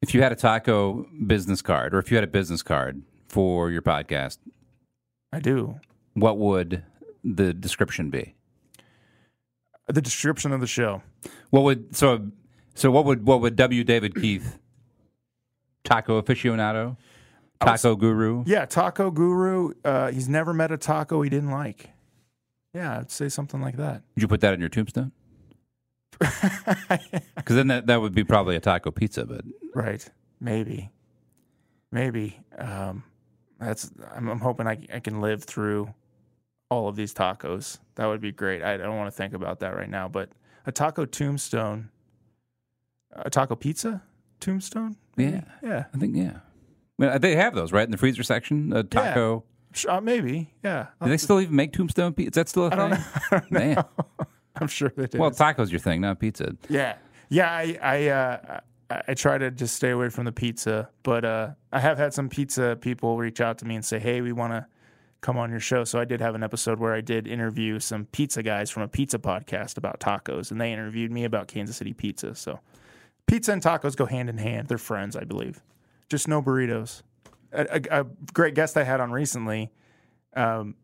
If 0.00 0.14
you 0.14 0.22
had 0.22 0.32
a 0.32 0.36
taco 0.36 1.06
business 1.26 1.60
card, 1.60 1.94
or 1.94 1.98
if 1.98 2.10
you 2.10 2.16
had 2.16 2.24
a 2.24 2.28
business 2.28 2.62
card 2.62 3.02
for 3.28 3.70
your 3.70 3.82
podcast, 3.82 4.38
I 5.32 5.40
do. 5.40 5.78
what 6.14 6.38
would 6.38 6.82
the 7.24 7.52
description 7.52 8.10
be? 8.10 8.34
The 9.88 10.00
description 10.02 10.52
of 10.52 10.60
the 10.60 10.66
show. 10.66 11.02
What 11.50 11.62
would 11.62 11.94
so 11.96 12.30
so 12.74 12.90
what 12.90 13.04
would 13.04 13.26
what 13.26 13.40
would 13.40 13.56
W. 13.56 13.84
David 13.84 14.14
Keith 14.14 14.58
taco 15.84 16.20
aficionado, 16.20 16.96
taco 17.60 17.94
guru? 17.96 18.42
Yeah, 18.46 18.64
Taco 18.66 19.10
Guru. 19.12 19.72
Uh, 19.84 20.10
he's 20.10 20.28
never 20.28 20.52
met 20.52 20.72
a 20.72 20.76
taco 20.76 21.22
he 21.22 21.30
didn't 21.30 21.50
like. 21.52 21.90
Yeah, 22.74 22.98
I'd 22.98 23.10
say 23.10 23.28
something 23.28 23.60
like 23.62 23.76
that. 23.76 24.02
Would 24.16 24.22
you 24.22 24.28
put 24.28 24.40
that 24.40 24.54
in 24.54 24.60
your 24.60 24.68
tombstone? 24.68 25.12
Because 27.36 27.54
then 27.56 27.68
that, 27.68 27.86
that 27.86 28.00
would 28.00 28.14
be 28.14 28.24
probably 28.24 28.56
a 28.56 28.60
taco 28.60 28.90
pizza, 28.90 29.24
but 29.24 29.42
right. 29.74 30.08
Maybe. 30.40 30.90
Maybe. 31.92 32.40
Um, 32.58 33.04
that's 33.60 33.90
I'm, 34.14 34.28
I'm 34.28 34.40
hoping 34.40 34.66
I, 34.66 34.78
I 34.92 35.00
can 35.00 35.20
live 35.20 35.44
through 35.44 35.92
all 36.70 36.88
of 36.88 36.96
these 36.96 37.14
tacos. 37.14 37.78
That 37.94 38.06
would 38.06 38.20
be 38.20 38.32
great. 38.32 38.62
I 38.62 38.76
don't 38.76 38.96
want 38.96 39.08
to 39.08 39.16
think 39.16 39.34
about 39.34 39.60
that 39.60 39.74
right 39.76 39.88
now, 39.88 40.08
but 40.08 40.30
a 40.66 40.72
taco 40.72 41.04
tombstone, 41.04 41.90
a 43.12 43.30
taco 43.30 43.54
pizza 43.56 44.02
tombstone. 44.40 44.96
maybe? 45.16 45.32
Yeah. 45.32 45.42
yeah, 45.62 45.84
I 45.94 45.98
think 45.98 46.16
yeah. 46.16 46.38
Well, 46.98 47.18
they 47.18 47.36
have 47.36 47.54
those 47.54 47.72
right 47.72 47.84
in 47.84 47.90
the 47.90 47.98
freezer 47.98 48.22
section. 48.22 48.72
A 48.72 48.82
taco. 48.82 49.44
Sh- 49.72 49.86
uh, 49.88 50.00
maybe. 50.00 50.54
Yeah, 50.64 50.86
Do 51.02 51.08
they 51.10 51.18
still 51.18 51.40
even 51.40 51.54
make 51.54 51.72
tombstone 51.72 52.14
pizza? 52.14 52.28
Is 52.30 52.34
that 52.34 52.48
still 52.48 52.64
a 52.64 52.66
I 52.68 52.70
thing? 52.70 52.78
don't 52.78 52.90
know. 52.90 53.04
I 53.30 53.38
don't 53.40 53.52
know. 53.52 53.58
Man. 53.60 53.84
I'm 54.58 54.68
sure 54.68 54.90
they 54.96 55.06
do. 55.06 55.18
Well, 55.18 55.30
taco's 55.30 55.70
your 55.70 55.80
thing, 55.80 56.00
not 56.00 56.18
pizza. 56.18 56.56
Yeah, 56.70 56.96
yeah. 57.28 57.50
I 57.52 57.78
I 57.82 58.08
uh, 58.08 58.60
I, 58.90 59.14
try 59.14 59.38
to 59.38 59.50
just 59.50 59.74
stay 59.74 59.90
away 59.90 60.08
from 60.10 60.24
the 60.24 60.32
pizza, 60.32 60.88
but 61.02 61.24
uh, 61.24 61.50
I 61.72 61.80
have 61.80 61.98
had 61.98 62.14
some 62.14 62.28
pizza 62.28 62.76
people 62.80 63.16
reach 63.16 63.40
out 63.40 63.58
to 63.58 63.64
me 63.64 63.74
and 63.74 63.84
say, 63.84 63.98
"Hey, 63.98 64.20
we 64.20 64.32
want 64.32 64.52
to 64.52 64.66
come 65.20 65.36
on 65.36 65.50
your 65.50 65.60
show." 65.60 65.84
So 65.84 65.98
I 65.98 66.04
did 66.04 66.20
have 66.20 66.34
an 66.34 66.42
episode 66.42 66.78
where 66.78 66.94
I 66.94 67.00
did 67.00 67.26
interview 67.26 67.80
some 67.80 68.06
pizza 68.06 68.42
guys 68.42 68.70
from 68.70 68.84
a 68.84 68.88
pizza 68.88 69.18
podcast 69.18 69.76
about 69.76 69.98
tacos, 69.98 70.50
and 70.50 70.60
they 70.60 70.72
interviewed 70.72 71.10
me 71.10 71.24
about 71.24 71.48
Kansas 71.48 71.76
City 71.76 71.92
pizza. 71.92 72.34
So 72.34 72.60
pizza 73.26 73.52
and 73.52 73.62
tacos 73.62 73.96
go 73.96 74.06
hand 74.06 74.28
in 74.28 74.38
hand; 74.38 74.68
they're 74.68 74.78
friends, 74.78 75.16
I 75.16 75.24
believe. 75.24 75.62
Just 76.08 76.28
no 76.28 76.40
burritos. 76.40 77.02
A, 77.52 77.80
a, 77.90 78.00
a 78.02 78.06
great 78.32 78.54
guest 78.54 78.76
I 78.76 78.84
had 78.84 79.00
on 79.00 79.10
recently. 79.10 79.72
Um, 80.34 80.76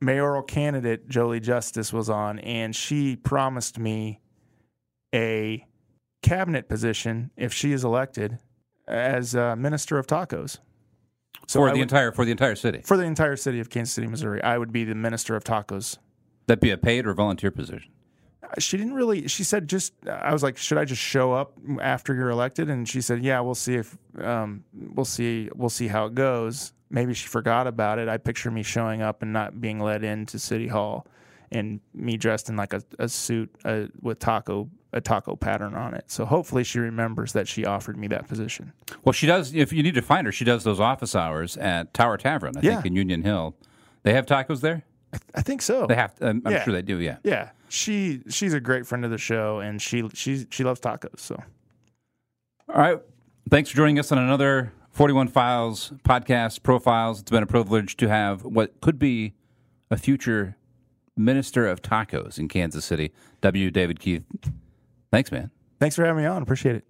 mayoral 0.00 0.42
candidate 0.42 1.08
Jolie 1.08 1.40
Justice 1.40 1.92
was 1.92 2.08
on, 2.08 2.38
and 2.40 2.76
she 2.76 3.16
promised 3.16 3.78
me 3.78 4.20
a 5.12 5.66
cabinet 6.22 6.68
position 6.68 7.30
if 7.36 7.52
she 7.52 7.72
is 7.72 7.84
elected 7.84 8.38
as 8.86 9.34
uh, 9.36 9.56
minister 9.56 9.98
of 9.98 10.06
tacos. 10.06 10.58
So 11.46 11.60
for 11.60 11.68
I 11.68 11.72
the 11.72 11.78
would- 11.78 11.82
entire 11.82 12.12
for 12.12 12.24
the 12.24 12.30
entire 12.30 12.54
city. 12.56 12.82
for 12.84 12.96
the 12.96 13.04
entire 13.04 13.36
city 13.36 13.60
of 13.60 13.70
Kansas 13.70 13.94
City, 13.94 14.06
Missouri, 14.06 14.42
I 14.42 14.58
would 14.58 14.72
be 14.72 14.84
the 14.84 14.94
minister 14.94 15.34
of 15.36 15.44
tacos. 15.44 15.98
That'd 16.46 16.60
be 16.60 16.70
a 16.70 16.76
paid 16.78 17.06
or 17.06 17.14
volunteer 17.14 17.50
position. 17.50 17.90
She 18.58 18.76
didn't 18.76 18.94
really. 18.94 19.28
She 19.28 19.44
said 19.44 19.68
just. 19.68 19.92
I 20.08 20.32
was 20.32 20.42
like, 20.42 20.56
should 20.56 20.76
I 20.78 20.84
just 20.84 21.00
show 21.00 21.32
up 21.32 21.52
after 21.80 22.14
you're 22.14 22.30
elected? 22.30 22.68
And 22.68 22.88
she 22.88 23.00
said, 23.00 23.22
yeah, 23.22 23.38
we'll 23.40 23.54
see 23.54 23.74
if 23.76 23.96
um, 24.20 24.64
we'll 24.74 25.04
see 25.04 25.48
we'll 25.54 25.68
see 25.68 25.86
how 25.86 26.06
it 26.06 26.14
goes. 26.16 26.72
Maybe 26.90 27.14
she 27.14 27.28
forgot 27.28 27.68
about 27.68 28.00
it. 28.00 28.08
I 28.08 28.16
picture 28.16 28.50
me 28.50 28.64
showing 28.64 29.02
up 29.02 29.22
and 29.22 29.32
not 29.32 29.60
being 29.60 29.78
let 29.78 30.02
into 30.02 30.40
City 30.40 30.66
Hall, 30.66 31.06
and 31.52 31.80
me 31.94 32.16
dressed 32.16 32.48
in 32.48 32.56
like 32.56 32.72
a, 32.72 32.82
a 32.98 33.08
suit 33.08 33.50
uh, 33.64 33.86
with 34.00 34.18
taco 34.18 34.68
a 34.92 35.00
taco 35.00 35.36
pattern 35.36 35.74
on 35.74 35.94
it. 35.94 36.04
So 36.10 36.24
hopefully 36.24 36.64
she 36.64 36.80
remembers 36.80 37.32
that 37.34 37.46
she 37.46 37.64
offered 37.64 37.96
me 37.96 38.08
that 38.08 38.26
position. 38.26 38.72
Well, 39.04 39.12
she 39.12 39.26
does. 39.26 39.54
If 39.54 39.72
you 39.72 39.84
need 39.84 39.94
to 39.94 40.02
find 40.02 40.26
her, 40.26 40.32
she 40.32 40.44
does 40.44 40.64
those 40.64 40.80
office 40.80 41.14
hours 41.14 41.56
at 41.58 41.94
Tower 41.94 42.16
Tavern. 42.16 42.56
I 42.56 42.60
Yeah. 42.60 42.74
think 42.74 42.86
in 42.86 42.96
Union 42.96 43.22
Hill. 43.22 43.54
They 44.02 44.12
have 44.14 44.26
tacos 44.26 44.60
there. 44.62 44.82
I 45.34 45.42
think 45.42 45.62
so. 45.62 45.86
They 45.86 45.94
have. 45.94 46.14
Um, 46.20 46.42
I'm 46.44 46.52
Yeah. 46.52 46.64
sure 46.64 46.72
they 46.72 46.82
do. 46.82 46.98
Yeah. 46.98 47.18
Yeah, 47.22 47.50
she 47.68 48.22
she's 48.28 48.52
a 48.52 48.60
great 48.60 48.84
friend 48.86 49.04
of 49.04 49.10
the 49.12 49.18
show, 49.18 49.60
and 49.60 49.80
she 49.80 50.08
she 50.14 50.46
she 50.50 50.64
loves 50.64 50.80
tacos. 50.80 51.20
So 51.20 51.40
All 52.68 52.80
right. 52.80 52.98
Thanks 53.48 53.70
for 53.70 53.76
joining 53.76 53.98
us 53.98 54.12
on 54.12 54.18
another 54.18 54.72
41 54.92 55.28
Files 55.28 55.92
podcast 56.04 56.62
profiles. 56.62 57.20
It's 57.20 57.30
been 57.30 57.42
a 57.42 57.46
privilege 57.46 57.96
to 57.98 58.08
have 58.08 58.44
what 58.44 58.80
could 58.80 58.98
be 58.98 59.34
a 59.90 59.96
future 59.96 60.56
minister 61.24 61.66
of 61.66 61.82
tacos 61.82 62.38
in 62.38 62.48
Kansas 62.48 62.84
City. 62.84 63.12
W. 63.42 63.70
David 63.70 64.00
Keith. 64.00 64.24
Thanks, 65.10 65.30
man. 65.32 65.50
thanks 65.78 65.96
for 65.96 66.04
having 66.04 66.22
me 66.22 66.28
on. 66.28 66.42
Appreciate 66.42 66.76
it. 66.76 66.84